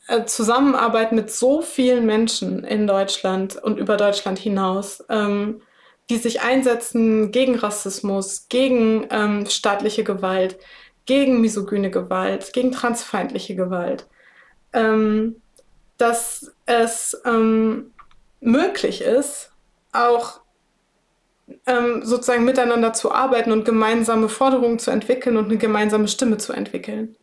äh, 0.08 0.24
Zusammenarbeit 0.24 1.12
mit 1.12 1.30
so 1.30 1.62
vielen 1.62 2.06
Menschen 2.06 2.64
in 2.64 2.88
Deutschland 2.88 3.62
und 3.62 3.80
über 3.80 3.98
Deutschland 3.98 4.40
hinaus, 4.40 5.04
ähm, 5.10 5.62
die 6.10 6.18
sich 6.18 6.40
einsetzen 6.40 7.32
gegen 7.32 7.56
Rassismus, 7.56 8.48
gegen 8.48 9.08
ähm, 9.10 9.46
staatliche 9.46 10.06
Gewalt, 10.06 10.58
gegen 11.06 11.42
misogyne 11.42 11.92
Gewalt, 11.92 12.54
gegen 12.54 12.72
transfeindliche 12.72 13.58
Gewalt, 13.58 14.08
ähm, 14.74 15.42
dass 15.98 16.52
es 16.66 17.20
ähm, 17.26 17.92
möglich 18.40 19.02
ist, 19.02 19.52
auch 19.92 20.42
ähm, 21.66 22.04
sozusagen 22.04 22.46
miteinander 22.46 22.94
zu 22.94 23.12
arbeiten 23.12 23.52
und 23.52 23.66
gemeinsame 23.66 24.30
Forderungen 24.30 24.80
zu 24.80 24.92
entwickeln 24.92 25.38
und 25.38 25.46
eine 25.46 25.58
gemeinsame 25.58 26.08
Stimme 26.08 26.38
zu 26.38 26.54
entwickeln. 26.54 27.16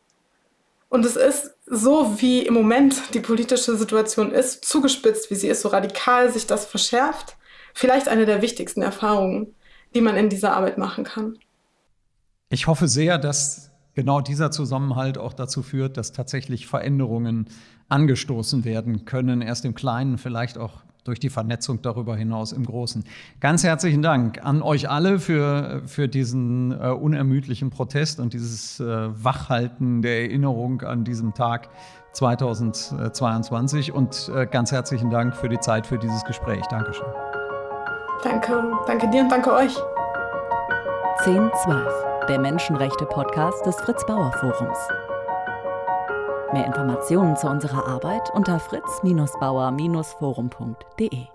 Und 0.88 1.04
es 1.04 1.16
ist 1.16 1.54
so, 1.66 2.20
wie 2.20 2.42
im 2.42 2.54
Moment 2.54 3.14
die 3.14 3.20
politische 3.20 3.76
Situation 3.76 4.32
ist, 4.32 4.64
zugespitzt, 4.64 5.30
wie 5.30 5.34
sie 5.34 5.48
ist, 5.48 5.62
so 5.62 5.68
radikal 5.68 6.32
sich 6.32 6.46
das 6.46 6.64
verschärft, 6.66 7.36
vielleicht 7.74 8.08
eine 8.08 8.24
der 8.24 8.40
wichtigsten 8.40 8.82
Erfahrungen, 8.82 9.54
die 9.94 10.00
man 10.00 10.16
in 10.16 10.28
dieser 10.28 10.54
Arbeit 10.54 10.78
machen 10.78 11.04
kann. 11.04 11.38
Ich 12.50 12.66
hoffe 12.66 12.86
sehr, 12.86 13.18
dass 13.18 13.70
genau 13.96 14.20
dieser 14.20 14.52
Zusammenhalt 14.52 15.18
auch 15.18 15.32
dazu 15.32 15.62
führt, 15.62 15.96
dass 15.96 16.12
tatsächlich 16.12 16.68
Veränderungen 16.68 17.46
angestoßen 17.88 18.64
werden 18.64 19.04
können, 19.04 19.42
erst 19.42 19.64
im 19.64 19.74
Kleinen, 19.74 20.18
vielleicht 20.18 20.58
auch 20.58 20.82
durch 21.02 21.18
die 21.20 21.30
Vernetzung 21.30 21.82
darüber 21.82 22.16
hinaus 22.16 22.52
im 22.52 22.64
Großen. 22.64 23.04
Ganz 23.40 23.64
herzlichen 23.64 24.02
Dank 24.02 24.44
an 24.44 24.60
euch 24.60 24.90
alle 24.90 25.18
für, 25.18 25.82
für 25.86 26.08
diesen 26.08 26.72
äh, 26.72 26.88
unermüdlichen 26.88 27.70
Protest 27.70 28.20
und 28.20 28.32
dieses 28.32 28.80
äh, 28.80 28.84
Wachhalten 29.24 30.02
der 30.02 30.22
Erinnerung 30.22 30.82
an 30.82 31.04
diesem 31.04 31.32
Tag 31.32 31.68
2022 32.12 33.92
und 33.92 34.30
äh, 34.34 34.46
ganz 34.46 34.72
herzlichen 34.72 35.10
Dank 35.10 35.36
für 35.36 35.48
die 35.48 35.60
Zeit 35.60 35.86
für 35.86 35.98
dieses 35.98 36.24
Gespräch. 36.24 36.64
Dankeschön. 36.70 37.06
Danke, 38.24 38.64
danke 38.86 39.08
dir 39.10 39.22
und 39.22 39.30
danke 39.30 39.52
euch. 39.52 39.76
1012 41.24 42.15
der 42.28 42.38
Menschenrechte-Podcast 42.40 43.66
des 43.66 43.76
Fritz 43.76 44.04
Bauer 44.04 44.32
Forums. 44.40 44.78
Mehr 46.52 46.66
Informationen 46.66 47.36
zu 47.36 47.46
unserer 47.46 47.86
Arbeit 47.86 48.32
unter 48.34 48.58
fritz-bauer-forum.de. 48.58 51.26